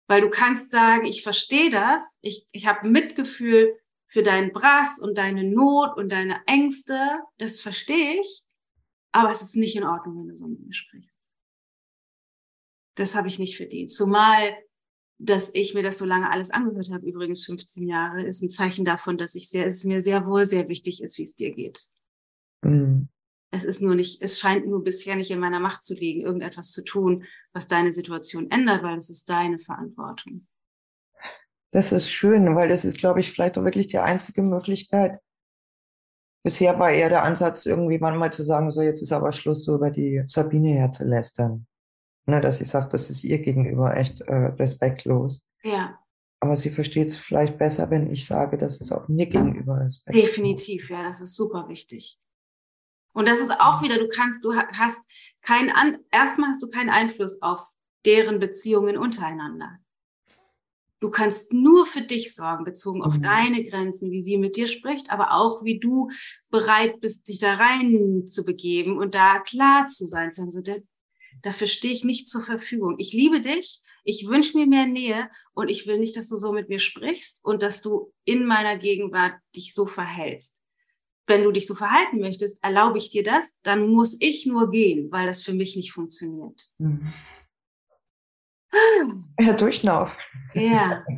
[0.07, 3.77] Weil du kannst sagen, ich verstehe das, ich, ich habe Mitgefühl
[4.07, 8.45] für deinen Brass und deine Not und deine Ängste, das verstehe ich,
[9.11, 11.31] aber es ist nicht in Ordnung, wenn du so mit mir sprichst.
[12.95, 13.91] Das habe ich nicht verdient.
[13.91, 14.57] Zumal,
[15.19, 18.85] dass ich mir das so lange alles angehört habe, übrigens 15 Jahre, ist ein Zeichen
[18.85, 21.87] davon, dass ich sehr, es mir sehr wohl sehr wichtig ist, wie es dir geht.
[22.63, 23.09] Mhm.
[23.49, 26.71] Es ist nur nicht, es scheint nur bisher nicht in meiner Macht zu liegen, irgendetwas
[26.71, 30.47] zu tun, was deine Situation ändert, weil es ist deine Verantwortung.
[31.71, 35.19] Das ist schön, weil das ist, glaube ich, vielleicht auch wirklich die einzige Möglichkeit.
[36.43, 39.75] Bisher war eher der Ansatz, irgendwie manchmal zu sagen, so jetzt ist aber Schluss, so
[39.75, 41.67] über die Sabine herzulästern.
[42.29, 45.45] Ne, dass ich sage, das ist ihr gegenüber echt äh, respektlos.
[45.63, 45.97] Ja.
[46.41, 50.25] Aber sie versteht es vielleicht besser, wenn ich sage, dass es auch mir gegenüber respektlos
[50.25, 52.19] Definitiv, ja, das ist super wichtig.
[53.13, 55.01] Und das ist auch wieder, du kannst, du hast
[55.41, 57.65] keinen, An erstmal hast du keinen Einfluss auf
[58.05, 59.79] deren Beziehungen untereinander.
[60.99, 63.21] Du kannst nur für dich sorgen, bezogen auf mhm.
[63.21, 66.09] deine Grenzen, wie sie mit dir spricht, aber auch wie du
[66.49, 70.31] bereit bist, dich da rein zu begeben und da klar zu sein.
[70.31, 70.61] Sagen so,
[71.41, 72.95] dafür stehe ich nicht zur Verfügung.
[72.99, 76.51] Ich liebe dich, ich wünsche mir mehr Nähe und ich will nicht, dass du so
[76.51, 80.61] mit mir sprichst und dass du in meiner Gegenwart dich so verhältst.
[81.27, 85.11] Wenn du dich so verhalten möchtest, erlaube ich dir das, dann muss ich nur gehen,
[85.11, 86.69] weil das für mich nicht funktioniert.
[86.77, 87.11] Mhm.
[89.37, 90.17] Herr Durchlauf.
[90.53, 91.03] Ja.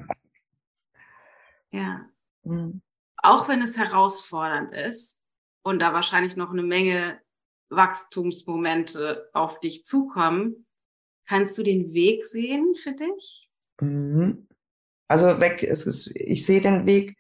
[1.71, 2.09] Ja.
[2.43, 2.81] Mhm.
[3.17, 5.21] Auch wenn es herausfordernd ist
[5.61, 7.21] und da wahrscheinlich noch eine Menge
[7.69, 10.65] Wachstumsmomente auf dich zukommen,
[11.27, 13.49] kannst du den Weg sehen für dich?
[13.81, 14.47] Mhm.
[15.07, 17.17] Also weg ist es, ich sehe den Weg.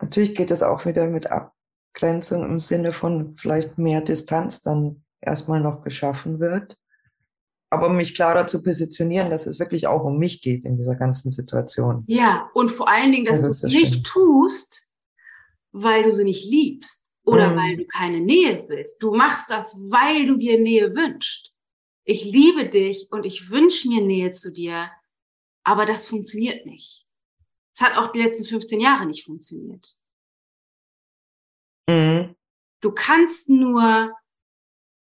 [0.00, 5.60] Natürlich geht es auch wieder mit Abgrenzung im Sinne von vielleicht mehr Distanz dann erstmal
[5.60, 6.76] noch geschaffen wird
[7.72, 11.30] aber mich klarer zu positionieren, dass es wirklich auch um mich geht in dieser ganzen
[11.30, 12.04] Situation.
[12.06, 14.90] Ja, und vor allen Dingen, dass das du es nicht tust,
[15.72, 17.01] weil du sie nicht liebst
[17.32, 17.56] oder mhm.
[17.56, 19.02] weil du keine Nähe willst.
[19.02, 21.52] Du machst das, weil du dir Nähe wünschst.
[22.04, 24.90] Ich liebe dich und ich wünsche mir Nähe zu dir,
[25.64, 27.06] aber das funktioniert nicht.
[27.74, 29.86] Es hat auch die letzten 15 Jahre nicht funktioniert.
[31.88, 32.36] Mhm.
[32.80, 34.12] Du kannst nur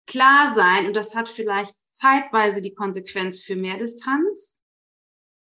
[0.07, 4.61] klar sein und das hat vielleicht zeitweise die Konsequenz für mehr Distanz,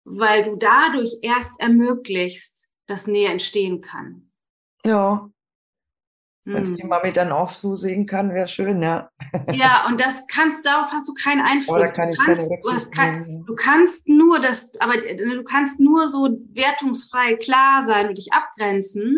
[0.03, 4.31] weil du dadurch erst ermöglichst, dass Nähe entstehen kann.
[4.85, 5.31] Ja.
[6.43, 6.89] Wenn es die hm.
[6.89, 9.11] Mami dann auch so sehen kann, wäre schön, ja.
[9.51, 11.93] Ja, und das kannst, darauf hast du keinen Einfluss.
[11.93, 17.35] Kann du, kannst, du, kein, du kannst nur das, aber du kannst nur so wertungsfrei
[17.35, 19.17] klar sein und dich abgrenzen.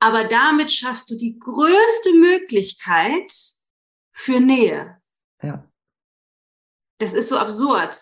[0.00, 3.32] Aber damit schaffst du die größte Möglichkeit
[4.12, 4.96] für Nähe.
[5.40, 5.66] Ja
[6.98, 7.96] das ist so absurd,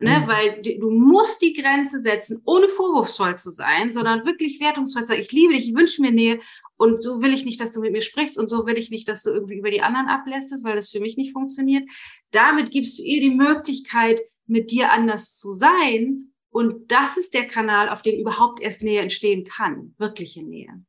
[0.00, 0.20] ne?
[0.20, 0.26] Mhm.
[0.26, 5.20] weil du musst die Grenze setzen, ohne vorwurfsvoll zu sein, sondern wirklich wertungsvoll zu sagen,
[5.20, 6.38] ich liebe dich, ich wünsche mir Nähe
[6.76, 9.08] und so will ich nicht, dass du mit mir sprichst und so will ich nicht,
[9.08, 11.88] dass du irgendwie über die anderen ablästest, weil das für mich nicht funktioniert.
[12.30, 17.46] Damit gibst du ihr die Möglichkeit, mit dir anders zu sein und das ist der
[17.46, 20.84] Kanal, auf dem überhaupt erst Nähe entstehen kann, wirkliche Nähe.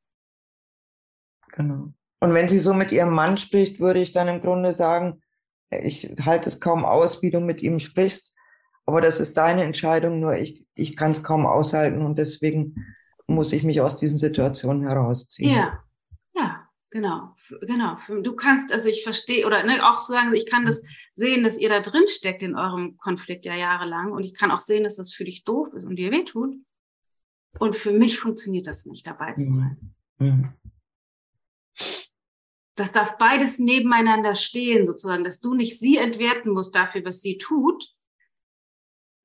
[1.50, 1.92] Genau.
[2.20, 5.22] Und wenn sie so mit ihrem Mann spricht, würde ich dann im Grunde sagen,
[5.70, 8.37] ich halte es kaum aus, wie du mit ihm sprichst,
[8.88, 12.96] aber das ist deine Entscheidung, nur ich, ich kann es kaum aushalten und deswegen
[13.28, 15.54] muss ich mich aus diesen Situationen herausziehen.
[15.54, 15.84] Ja,
[16.34, 17.36] ja, genau,
[17.68, 17.98] genau.
[18.24, 20.84] Du kannst, also ich verstehe, oder ne, auch so sagen, ich kann das
[21.16, 24.62] sehen, dass ihr da drin steckt in eurem Konflikt ja jahrelang und ich kann auch
[24.62, 26.56] sehen, dass das für dich doof ist und dir wehtut.
[27.60, 29.54] Und für mich funktioniert das nicht, dabei zu mhm.
[29.54, 29.94] sein.
[30.20, 30.54] Mhm.
[32.76, 37.38] Das darf beides nebeneinander stehen, sozusagen, dass du nicht sie entwerten musst dafür, was sie
[37.38, 37.97] tut,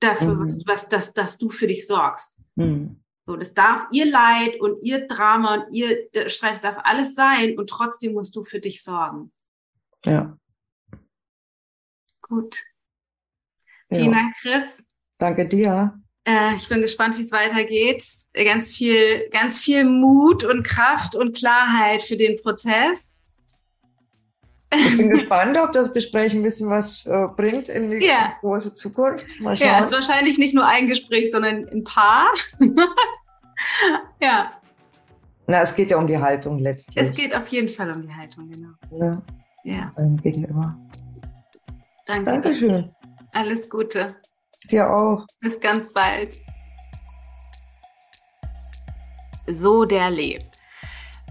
[0.02, 0.44] dafür, mhm.
[0.44, 2.36] was, was dass, dass du für dich sorgst.
[2.56, 3.02] Mhm.
[3.26, 7.70] So, das darf ihr Leid und ihr Drama und ihr Streit darf alles sein und
[7.70, 9.32] trotzdem musst du für dich sorgen.
[10.04, 10.36] Ja.
[12.22, 12.64] Gut.
[13.88, 14.10] Vielen ja.
[14.12, 14.88] Dank, Chris.
[15.18, 16.00] Danke dir.
[16.24, 18.04] Äh, ich bin gespannt, wie es weitergeht.
[18.32, 23.21] Ganz viel, ganz viel Mut und Kraft und Klarheit für den Prozess.
[24.72, 28.34] Ich bin gespannt, ob das Gespräch ein bisschen was äh, bringt in die ja.
[28.40, 29.40] große Zukunft.
[29.40, 29.68] Mal schauen.
[29.68, 32.30] Ja, es ist wahrscheinlich nicht nur ein Gespräch, sondern ein paar.
[34.22, 34.52] ja.
[35.46, 36.96] Na, es geht ja um die Haltung letztlich.
[36.96, 38.70] Es geht auf jeden Fall um die Haltung, genau.
[38.92, 39.22] Ja.
[39.64, 39.92] ja.
[40.22, 40.76] Gegenüber.
[42.06, 42.30] Danke.
[42.30, 42.90] Dankeschön.
[43.32, 44.14] Alles Gute.
[44.70, 45.26] Dir auch.
[45.40, 46.34] Bis ganz bald.
[49.46, 50.38] So der Lee.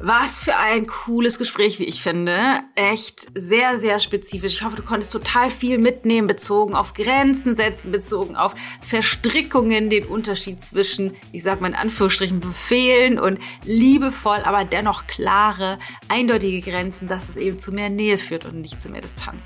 [0.03, 2.61] Was für ein cooles Gespräch, wie ich finde.
[2.73, 4.53] Echt sehr, sehr spezifisch.
[4.55, 10.05] Ich hoffe, du konntest total viel mitnehmen, bezogen auf Grenzen setzen, bezogen auf Verstrickungen, den
[10.05, 17.07] Unterschied zwischen, ich sag mal in Anführungsstrichen, Befehlen und liebevoll, aber dennoch klare, eindeutige Grenzen,
[17.07, 19.43] dass es eben zu mehr Nähe führt und nicht zu mehr Distanz.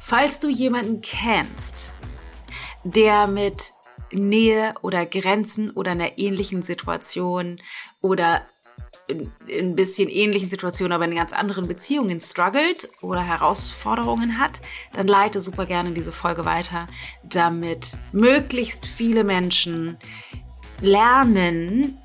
[0.00, 1.92] Falls du jemanden kennst,
[2.82, 3.72] der mit
[4.10, 7.60] Nähe oder Grenzen oder einer ähnlichen Situation
[8.00, 8.42] oder
[9.12, 14.60] in, in ein bisschen ähnlichen Situationen, aber in ganz anderen Beziehungen struggelt oder Herausforderungen hat,
[14.92, 16.88] dann leite super gerne diese Folge weiter,
[17.22, 19.96] damit möglichst viele Menschen
[20.80, 21.98] lernen,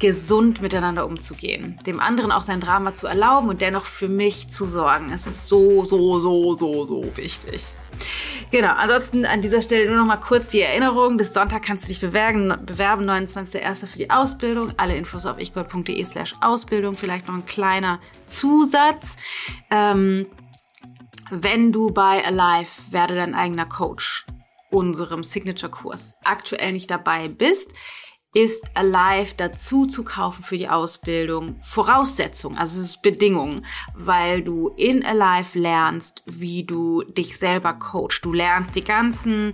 [0.00, 4.66] gesund miteinander umzugehen, dem anderen auch sein Drama zu erlauben und dennoch für mich zu
[4.66, 5.12] sorgen.
[5.12, 7.64] Es ist so, so, so, so, so wichtig.
[8.50, 11.16] Genau, ansonsten an dieser Stelle nur noch mal kurz die Erinnerung.
[11.16, 13.86] Bis Sonntag kannst du dich bewerben, bewerben 29.01.
[13.86, 14.74] für die Ausbildung.
[14.76, 16.94] Alle Infos auf ichgold.de slash Ausbildung.
[16.94, 19.06] Vielleicht noch ein kleiner Zusatz.
[19.70, 20.26] Ähm,
[21.30, 24.26] wenn du bei Alive werde dein eigener Coach,
[24.70, 27.72] unserem Signature-Kurs, aktuell nicht dabei bist,
[28.34, 33.62] ist Alive dazu zu kaufen für die Ausbildung Voraussetzung, also es ist Bedingung,
[33.94, 38.24] weil du in Alive lernst, wie du dich selber coachst.
[38.24, 39.52] Du lernst die ganzen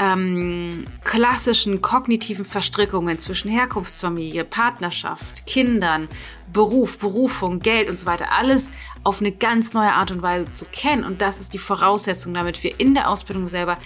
[0.00, 6.08] ähm, klassischen kognitiven Verstrickungen zwischen Herkunftsfamilie, Partnerschaft, Kindern,
[6.52, 8.72] Beruf, Berufung, Geld und so weiter, alles
[9.04, 11.04] auf eine ganz neue Art und Weise zu kennen.
[11.04, 13.76] Und das ist die Voraussetzung, damit wir in der Ausbildung selber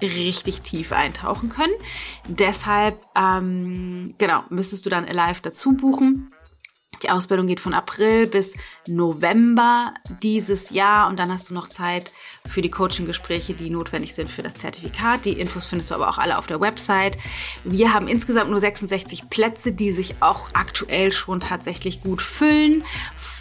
[0.00, 1.72] richtig tief eintauchen können.
[2.28, 6.30] Deshalb, ähm, genau, müsstest du dann Alive dazu buchen.
[7.02, 8.54] Die Ausbildung geht von April bis
[8.86, 9.92] November
[10.22, 12.12] dieses Jahr und dann hast du noch Zeit
[12.46, 15.24] für die Coaching-Gespräche, die notwendig sind für das Zertifikat.
[15.24, 17.18] Die Infos findest du aber auch alle auf der Website.
[17.64, 22.84] Wir haben insgesamt nur 66 Plätze, die sich auch aktuell schon tatsächlich gut füllen.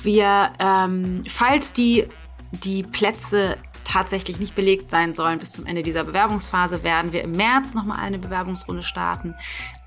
[0.01, 2.05] Wir, ähm, falls die
[2.51, 7.33] die Plätze tatsächlich nicht belegt sein sollen bis zum Ende dieser Bewerbungsphase, werden wir im
[7.33, 9.35] März nochmal eine Bewerbungsrunde starten,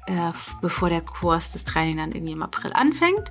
[0.06, 3.30] äh, bevor der Kurs des Training dann irgendwie im April anfängt.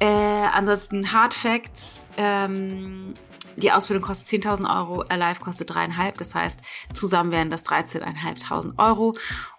[0.00, 1.82] Äh, ansonsten Hard Facts.
[2.16, 3.14] Ähm,
[3.56, 6.18] die Ausbildung kostet 10.000 Euro, Alive kostet 3.500.
[6.18, 6.60] Das heißt,
[6.92, 9.14] zusammen wären das 13.500 Euro.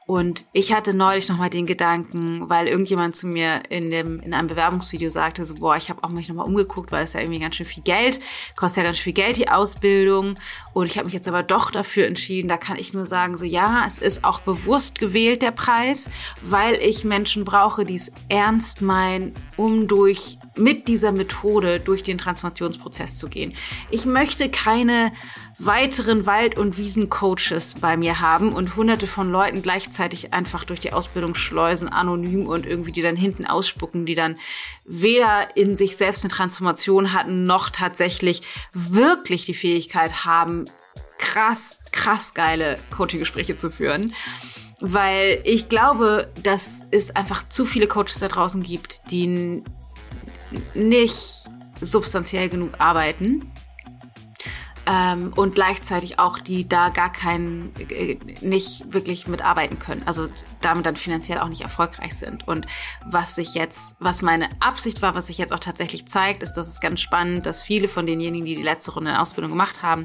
[0.06, 4.48] Und ich hatte neulich nochmal den Gedanken, weil irgendjemand zu mir in dem in einem
[4.48, 7.56] Bewerbungsvideo sagte, so boah, ich habe auch mich nochmal umgeguckt, weil es ja irgendwie ganz
[7.56, 8.20] schön viel Geld
[8.56, 10.36] kostet ja ganz schön viel Geld die Ausbildung.
[10.74, 12.48] Und ich habe mich jetzt aber doch dafür entschieden.
[12.48, 16.10] Da kann ich nur sagen, so ja, es ist auch bewusst gewählt der Preis,
[16.42, 22.18] weil ich Menschen brauche, die es ernst meinen, um durch mit dieser Methode durch den
[22.18, 23.54] Transformationsprozess zu gehen.
[23.92, 25.12] Ich möchte keine
[25.58, 30.92] weiteren Wald- und Wiesencoaches bei mir haben und hunderte von Leuten gleichzeitig einfach durch die
[30.92, 34.36] Ausbildung schleusen, anonym und irgendwie die dann hinten ausspucken, die dann
[34.86, 38.42] weder in sich selbst eine Transformation hatten, noch tatsächlich
[38.74, 40.66] wirklich die Fähigkeit haben,
[41.18, 44.14] krass, krass geile Coaching-Gespräche zu führen.
[44.82, 49.64] Weil ich glaube, dass es einfach zu viele Coaches da draußen gibt, die
[50.74, 51.46] nicht
[51.80, 53.50] substanziell genug arbeiten
[54.88, 60.28] ähm, und gleichzeitig auch die da gar keinen, äh, nicht wirklich mitarbeiten können, also
[60.66, 62.48] damit dann finanziell auch nicht erfolgreich sind.
[62.48, 62.66] Und
[63.06, 66.68] was sich jetzt, was meine Absicht war, was sich jetzt auch tatsächlich zeigt, ist, dass
[66.68, 70.04] es ganz spannend, dass viele von denjenigen, die die letzte Runde in Ausbildung gemacht haben,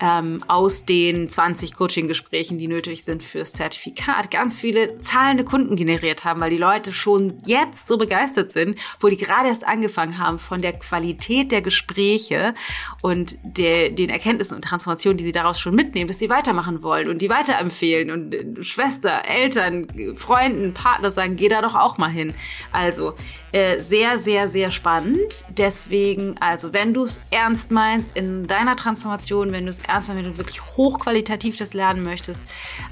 [0.00, 6.24] ähm, aus den 20 Coaching-Gesprächen, die nötig sind fürs Zertifikat, ganz viele zahlende Kunden generiert
[6.24, 10.38] haben, weil die Leute schon jetzt so begeistert sind, wo die gerade erst angefangen haben
[10.38, 12.54] von der Qualität der Gespräche
[13.02, 17.08] und der, den Erkenntnissen und Transformationen, die sie daraus schon mitnehmen, dass sie weitermachen wollen
[17.08, 22.10] und die weiterempfehlen und äh, Schwester, Eltern, Freunden, Partner sagen, geh da doch auch mal
[22.10, 22.34] hin.
[22.72, 23.14] Also
[23.52, 25.44] äh, sehr, sehr, sehr spannend.
[25.50, 30.24] Deswegen, also wenn du es ernst meinst in deiner Transformation, wenn du es ernst meinst,
[30.24, 32.42] wenn du wirklich hochqualitativ das lernen möchtest,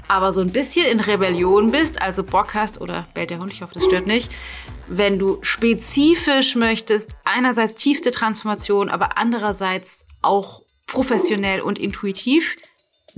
[0.07, 3.61] aber so ein bisschen in Rebellion bist, also Bock hast oder bellt der Hund, ich
[3.61, 4.31] hoffe, das stört nicht,
[4.87, 12.55] wenn du spezifisch möchtest, einerseits tiefste Transformation, aber andererseits auch professionell und intuitiv,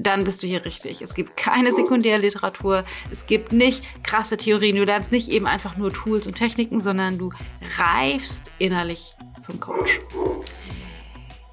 [0.03, 1.01] dann bist du hier richtig.
[1.01, 5.91] Es gibt keine Sekundärliteratur, es gibt nicht krasse Theorien, du lernst nicht eben einfach nur
[5.93, 7.31] Tools und Techniken, sondern du
[7.77, 9.99] reifst innerlich zum Coach.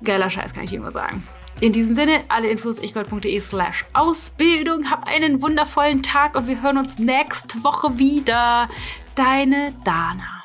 [0.05, 1.27] Geiler Scheiß, kann ich dir nur sagen.
[1.61, 4.91] In diesem Sinne, alle Infos ichgold.de slash Ausbildung.
[4.91, 8.69] Hab einen wundervollen Tag und wir hören uns nächste Woche wieder.
[9.15, 10.36] Deine Dana.